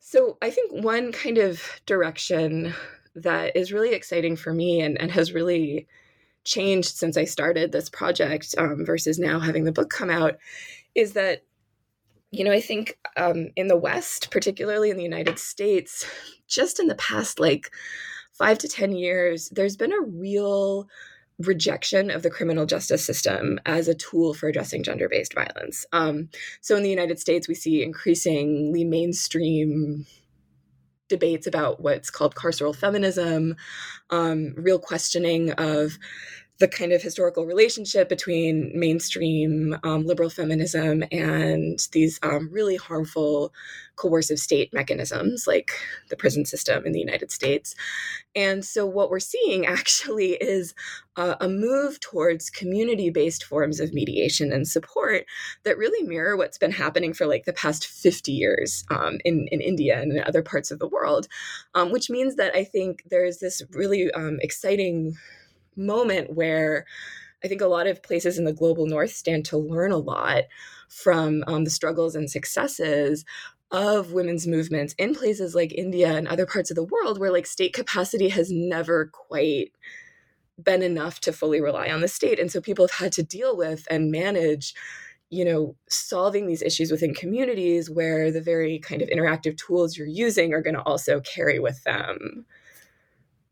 so 0.00 0.36
I 0.42 0.50
think 0.50 0.72
one 0.84 1.12
kind 1.12 1.38
of 1.38 1.62
direction 1.86 2.74
that 3.14 3.56
is 3.56 3.72
really 3.72 3.94
exciting 3.94 4.34
for 4.34 4.52
me 4.52 4.80
and, 4.80 5.00
and 5.00 5.10
has 5.12 5.32
really 5.32 5.86
changed 6.44 6.96
since 6.96 7.16
I 7.16 7.24
started 7.24 7.72
this 7.72 7.88
project 7.88 8.54
um, 8.58 8.84
versus 8.84 9.18
now 9.18 9.38
having 9.38 9.64
the 9.64 9.72
book 9.72 9.90
come 9.90 10.10
out 10.10 10.36
is 10.94 11.12
that, 11.12 11.42
you 12.36 12.44
know, 12.44 12.52
I 12.52 12.60
think 12.60 12.98
um, 13.16 13.48
in 13.56 13.68
the 13.68 13.76
West, 13.76 14.30
particularly 14.30 14.90
in 14.90 14.96
the 14.96 15.02
United 15.02 15.38
States, 15.38 16.06
just 16.46 16.78
in 16.78 16.86
the 16.86 16.94
past 16.96 17.40
like 17.40 17.70
five 18.32 18.58
to 18.58 18.68
10 18.68 18.92
years, 18.92 19.48
there's 19.50 19.76
been 19.76 19.92
a 19.92 20.00
real 20.00 20.86
rejection 21.38 22.10
of 22.10 22.22
the 22.22 22.30
criminal 22.30 22.66
justice 22.66 23.04
system 23.04 23.58
as 23.66 23.88
a 23.88 23.94
tool 23.94 24.34
for 24.34 24.48
addressing 24.48 24.82
gender 24.82 25.08
based 25.08 25.34
violence. 25.34 25.86
Um, 25.92 26.28
so 26.60 26.76
in 26.76 26.82
the 26.82 26.90
United 26.90 27.18
States, 27.18 27.48
we 27.48 27.54
see 27.54 27.82
increasingly 27.82 28.84
mainstream 28.84 30.06
debates 31.08 31.46
about 31.46 31.80
what's 31.80 32.10
called 32.10 32.34
carceral 32.34 32.74
feminism, 32.74 33.56
um, 34.10 34.54
real 34.56 34.78
questioning 34.78 35.52
of 35.52 35.98
the 36.58 36.68
kind 36.68 36.92
of 36.92 37.02
historical 37.02 37.44
relationship 37.44 38.08
between 38.08 38.70
mainstream 38.74 39.76
um, 39.82 40.06
liberal 40.06 40.30
feminism 40.30 41.04
and 41.12 41.86
these 41.92 42.18
um, 42.22 42.48
really 42.50 42.76
harmful 42.76 43.52
coercive 43.96 44.38
state 44.38 44.72
mechanisms 44.72 45.46
like 45.46 45.72
the 46.10 46.16
prison 46.16 46.44
system 46.44 46.84
in 46.86 46.92
the 46.92 46.98
United 46.98 47.30
States. 47.30 47.74
And 48.34 48.64
so, 48.64 48.86
what 48.86 49.10
we're 49.10 49.20
seeing 49.20 49.66
actually 49.66 50.32
is 50.32 50.74
uh, 51.16 51.34
a 51.40 51.48
move 51.48 52.00
towards 52.00 52.50
community 52.50 53.10
based 53.10 53.44
forms 53.44 53.80
of 53.80 53.92
mediation 53.92 54.52
and 54.52 54.66
support 54.66 55.24
that 55.64 55.78
really 55.78 56.06
mirror 56.06 56.36
what's 56.36 56.58
been 56.58 56.72
happening 56.72 57.12
for 57.12 57.26
like 57.26 57.44
the 57.44 57.52
past 57.52 57.86
50 57.86 58.32
years 58.32 58.84
um, 58.90 59.18
in, 59.24 59.46
in 59.50 59.60
India 59.60 60.00
and 60.00 60.12
in 60.12 60.24
other 60.24 60.42
parts 60.42 60.70
of 60.70 60.78
the 60.78 60.88
world, 60.88 61.28
um, 61.74 61.90
which 61.90 62.10
means 62.10 62.36
that 62.36 62.54
I 62.54 62.64
think 62.64 63.02
there's 63.10 63.38
this 63.38 63.62
really 63.72 64.10
um, 64.12 64.38
exciting 64.40 65.16
moment 65.76 66.34
where 66.34 66.86
I 67.44 67.48
think 67.48 67.60
a 67.60 67.66
lot 67.66 67.86
of 67.86 68.02
places 68.02 68.38
in 68.38 68.44
the 68.44 68.52
global 68.52 68.86
north 68.86 69.12
stand 69.12 69.44
to 69.46 69.58
learn 69.58 69.92
a 69.92 69.98
lot 69.98 70.44
from 70.88 71.44
um, 71.46 71.64
the 71.64 71.70
struggles 71.70 72.14
and 72.14 72.30
successes 72.30 73.24
of 73.70 74.12
women's 74.12 74.46
movements 74.46 74.94
in 74.98 75.14
places 75.14 75.54
like 75.54 75.72
India 75.72 76.16
and 76.16 76.28
other 76.28 76.46
parts 76.46 76.70
of 76.70 76.76
the 76.76 76.84
world 76.84 77.18
where 77.18 77.32
like 77.32 77.46
state 77.46 77.72
capacity 77.72 78.28
has 78.28 78.50
never 78.50 79.06
quite 79.06 79.72
been 80.62 80.82
enough 80.82 81.20
to 81.20 81.32
fully 81.32 81.60
rely 81.60 81.90
on 81.90 82.00
the 82.00 82.08
state. 82.08 82.38
And 82.38 82.50
so 82.50 82.60
people 82.60 82.86
have 82.86 82.98
had 82.98 83.12
to 83.12 83.22
deal 83.22 83.56
with 83.56 83.86
and 83.90 84.10
manage 84.10 84.74
you 85.30 85.44
know 85.44 85.74
solving 85.88 86.46
these 86.46 86.62
issues 86.62 86.90
within 86.90 87.12
communities 87.12 87.90
where 87.90 88.30
the 88.30 88.40
very 88.40 88.78
kind 88.78 89.02
of 89.02 89.08
interactive 89.08 89.56
tools 89.56 89.96
you're 89.96 90.06
using 90.06 90.54
are 90.54 90.62
going 90.62 90.74
to 90.74 90.82
also 90.82 91.20
carry 91.20 91.58
with 91.58 91.82
them 91.84 92.44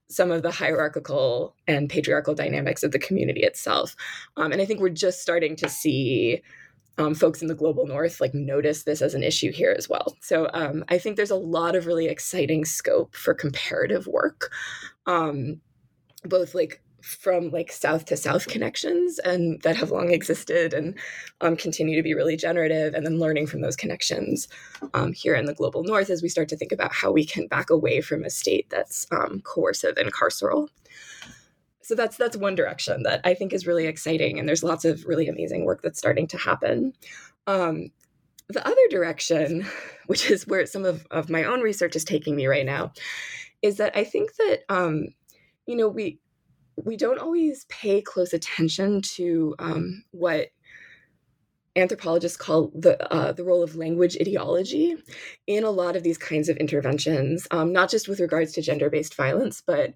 some 0.08 0.30
of 0.30 0.42
the 0.42 0.50
hierarchical 0.50 1.54
and 1.66 1.88
patriarchal 1.88 2.34
dynamics 2.34 2.82
of 2.82 2.92
the 2.92 2.98
community 2.98 3.42
itself. 3.42 3.96
Um, 4.36 4.52
and 4.52 4.60
I 4.60 4.64
think 4.64 4.80
we're 4.80 4.90
just 4.90 5.22
starting 5.22 5.56
to 5.56 5.68
see 5.68 6.42
um, 6.98 7.14
folks 7.14 7.42
in 7.42 7.48
the 7.48 7.54
global 7.54 7.86
north 7.86 8.20
like 8.20 8.34
notice 8.34 8.84
this 8.84 9.02
as 9.02 9.14
an 9.14 9.22
issue 9.22 9.50
here 9.50 9.74
as 9.76 9.88
well. 9.88 10.16
So 10.20 10.48
um, 10.54 10.84
I 10.88 10.98
think 10.98 11.16
there's 11.16 11.30
a 11.30 11.36
lot 11.36 11.74
of 11.74 11.86
really 11.86 12.06
exciting 12.06 12.64
scope 12.64 13.16
for 13.16 13.34
comparative 13.34 14.06
work, 14.06 14.52
um, 15.06 15.60
both 16.24 16.54
like 16.54 16.82
from 17.04 17.50
like 17.50 17.70
south 17.70 18.06
to 18.06 18.16
south 18.16 18.48
connections 18.48 19.18
and 19.18 19.60
that 19.60 19.76
have 19.76 19.90
long 19.90 20.10
existed 20.10 20.72
and 20.72 20.98
um, 21.42 21.54
continue 21.54 21.96
to 21.96 22.02
be 22.02 22.14
really 22.14 22.36
generative 22.36 22.94
and 22.94 23.04
then 23.04 23.18
learning 23.18 23.46
from 23.46 23.60
those 23.60 23.76
connections 23.76 24.48
um, 24.94 25.12
here 25.12 25.34
in 25.34 25.44
the 25.44 25.54
global 25.54 25.84
north 25.84 26.08
as 26.08 26.22
we 26.22 26.30
start 26.30 26.48
to 26.48 26.56
think 26.56 26.72
about 26.72 26.92
how 26.92 27.12
we 27.12 27.24
can 27.24 27.46
back 27.46 27.68
away 27.68 28.00
from 28.00 28.24
a 28.24 28.30
state 28.30 28.68
that's 28.70 29.06
um, 29.12 29.42
coercive 29.44 29.98
and 29.98 30.14
carceral. 30.14 30.68
So 31.82 31.94
that's 31.94 32.16
that's 32.16 32.38
one 32.38 32.54
direction 32.54 33.02
that 33.02 33.20
i 33.24 33.34
think 33.34 33.52
is 33.52 33.66
really 33.66 33.86
exciting 33.86 34.38
and 34.38 34.48
there's 34.48 34.64
lots 34.64 34.86
of 34.86 35.04
really 35.04 35.28
amazing 35.28 35.66
work 35.66 35.82
that's 35.82 35.98
starting 35.98 36.26
to 36.28 36.38
happen. 36.38 36.94
Um, 37.46 37.90
the 38.48 38.66
other 38.66 38.88
direction 38.88 39.66
which 40.06 40.30
is 40.30 40.46
where 40.46 40.64
some 40.64 40.86
of, 40.86 41.06
of 41.10 41.28
my 41.28 41.44
own 41.44 41.60
research 41.60 41.96
is 41.96 42.04
taking 42.04 42.34
me 42.34 42.46
right 42.46 42.64
now 42.64 42.92
is 43.60 43.76
that 43.76 43.94
i 43.94 44.04
think 44.04 44.34
that 44.36 44.60
um, 44.70 45.08
you 45.66 45.76
know 45.76 45.88
we 45.88 46.18
we 46.76 46.96
don't 46.96 47.18
always 47.18 47.64
pay 47.66 48.00
close 48.00 48.32
attention 48.32 49.00
to 49.02 49.54
um, 49.58 50.04
what 50.10 50.48
anthropologists 51.76 52.36
call 52.36 52.70
the 52.74 53.12
uh, 53.12 53.32
the 53.32 53.44
role 53.44 53.62
of 53.62 53.76
language 53.76 54.16
ideology 54.20 54.96
in 55.46 55.64
a 55.64 55.70
lot 55.70 55.96
of 55.96 56.02
these 56.02 56.18
kinds 56.18 56.48
of 56.48 56.56
interventions, 56.58 57.46
um, 57.50 57.72
not 57.72 57.90
just 57.90 58.08
with 58.08 58.20
regards 58.20 58.52
to 58.52 58.62
gender 58.62 58.90
based 58.90 59.14
violence, 59.14 59.62
but 59.64 59.94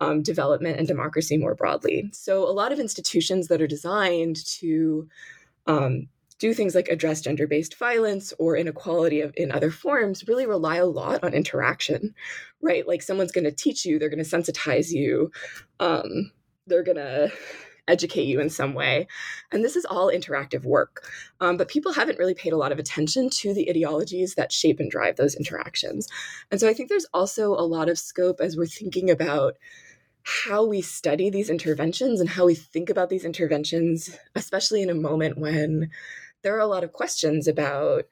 um, 0.00 0.22
development 0.22 0.78
and 0.78 0.88
democracy 0.88 1.36
more 1.36 1.54
broadly. 1.54 2.10
So, 2.12 2.48
a 2.48 2.52
lot 2.52 2.72
of 2.72 2.80
institutions 2.80 3.48
that 3.48 3.62
are 3.62 3.66
designed 3.66 4.44
to 4.58 5.08
um, 5.66 6.08
do 6.40 6.52
things 6.54 6.74
like 6.74 6.88
address 6.88 7.20
gender 7.20 7.46
based 7.46 7.78
violence 7.78 8.32
or 8.38 8.56
inequality 8.56 9.20
of, 9.20 9.32
in 9.36 9.52
other 9.52 9.70
forms 9.70 10.26
really 10.26 10.46
rely 10.46 10.76
a 10.76 10.86
lot 10.86 11.22
on 11.22 11.34
interaction, 11.34 12.14
right? 12.60 12.88
Like 12.88 13.02
someone's 13.02 13.30
going 13.30 13.44
to 13.44 13.52
teach 13.52 13.84
you, 13.84 13.98
they're 13.98 14.08
going 14.08 14.24
to 14.24 14.28
sensitize 14.28 14.90
you, 14.90 15.30
um, 15.78 16.32
they're 16.66 16.82
going 16.82 16.96
to 16.96 17.30
educate 17.86 18.24
you 18.24 18.40
in 18.40 18.48
some 18.48 18.72
way. 18.72 19.06
And 19.52 19.64
this 19.64 19.76
is 19.76 19.84
all 19.84 20.10
interactive 20.10 20.64
work. 20.64 21.04
Um, 21.40 21.56
but 21.56 21.68
people 21.68 21.92
haven't 21.92 22.18
really 22.18 22.34
paid 22.34 22.52
a 22.52 22.56
lot 22.56 22.72
of 22.72 22.78
attention 22.78 23.28
to 23.30 23.52
the 23.52 23.68
ideologies 23.68 24.34
that 24.36 24.52
shape 24.52 24.80
and 24.80 24.90
drive 24.90 25.16
those 25.16 25.34
interactions. 25.34 26.08
And 26.50 26.60
so 26.60 26.68
I 26.68 26.72
think 26.72 26.88
there's 26.88 27.06
also 27.12 27.52
a 27.52 27.66
lot 27.66 27.88
of 27.88 27.98
scope 27.98 28.40
as 28.40 28.56
we're 28.56 28.66
thinking 28.66 29.10
about 29.10 29.54
how 30.22 30.64
we 30.64 30.80
study 30.82 31.30
these 31.30 31.50
interventions 31.50 32.20
and 32.20 32.28
how 32.28 32.46
we 32.46 32.54
think 32.54 32.90
about 32.90 33.08
these 33.08 33.24
interventions, 33.24 34.16
especially 34.34 34.82
in 34.82 34.90
a 34.90 34.94
moment 34.94 35.38
when 35.38 35.90
there 36.42 36.56
are 36.56 36.60
a 36.60 36.66
lot 36.66 36.84
of 36.84 36.92
questions 36.92 37.46
about 37.46 38.04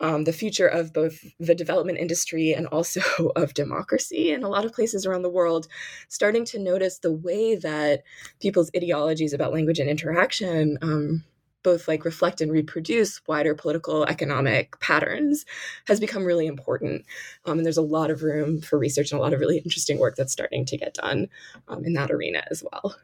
um, 0.00 0.24
the 0.24 0.32
future 0.32 0.66
of 0.66 0.92
both 0.92 1.24
the 1.40 1.54
development 1.54 1.98
industry 1.98 2.52
and 2.52 2.66
also 2.66 3.00
of 3.36 3.54
democracy 3.54 4.32
in 4.32 4.42
a 4.42 4.48
lot 4.48 4.64
of 4.64 4.72
places 4.72 5.06
around 5.06 5.22
the 5.22 5.30
world, 5.30 5.68
starting 6.08 6.44
to 6.46 6.58
notice 6.58 6.98
the 6.98 7.12
way 7.12 7.56
that 7.56 8.02
people's 8.40 8.70
ideologies 8.76 9.32
about 9.32 9.52
language 9.52 9.78
and 9.78 9.88
interaction 9.88 10.78
um, 10.82 11.24
both 11.62 11.88
like 11.88 12.04
reflect 12.04 12.40
and 12.40 12.52
reproduce 12.52 13.20
wider 13.26 13.52
political 13.52 14.04
economic 14.04 14.78
patterns 14.78 15.44
has 15.88 15.98
become 15.98 16.24
really 16.24 16.46
important. 16.46 17.04
Um, 17.44 17.58
and 17.58 17.66
there's 17.66 17.76
a 17.76 17.82
lot 17.82 18.08
of 18.08 18.22
room 18.22 18.60
for 18.60 18.78
research 18.78 19.10
and 19.10 19.18
a 19.18 19.22
lot 19.22 19.32
of 19.32 19.40
really 19.40 19.58
interesting 19.58 19.98
work 19.98 20.14
that's 20.14 20.32
starting 20.32 20.64
to 20.66 20.76
get 20.76 20.94
done 20.94 21.26
um, 21.66 21.84
in 21.84 21.94
that 21.94 22.12
arena 22.12 22.44
as 22.50 22.62
well. 22.62 22.94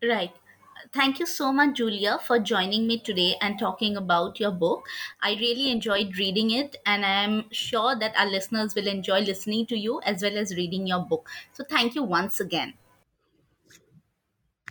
Right 0.00 0.32
thank 0.92 1.18
you 1.20 1.26
so 1.26 1.52
much, 1.52 1.76
Julia, 1.76 2.18
for 2.18 2.38
joining 2.38 2.86
me 2.86 2.98
today 2.98 3.36
and 3.40 3.58
talking 3.58 3.96
about 3.96 4.38
your 4.40 4.50
book. 4.50 4.86
I 5.22 5.34
really 5.34 5.70
enjoyed 5.70 6.16
reading 6.18 6.50
it, 6.50 6.76
and 6.86 7.04
I'm 7.04 7.50
sure 7.50 7.96
that 7.98 8.16
our 8.16 8.26
listeners 8.26 8.74
will 8.74 8.86
enjoy 8.88 9.20
listening 9.20 9.66
to 9.66 9.76
you 9.78 10.00
as 10.02 10.22
well 10.22 10.36
as 10.36 10.56
reading 10.56 10.86
your 10.86 11.00
book. 11.04 11.28
So, 11.52 11.64
thank 11.64 11.94
you 11.94 12.02
once 12.02 12.40
again. 12.40 12.74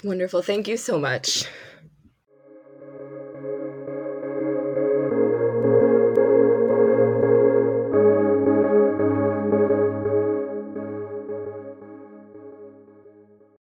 Wonderful. 0.03 0.41
Thank 0.41 0.67
you 0.69 0.77
so 0.77 0.97
much. 0.99 1.45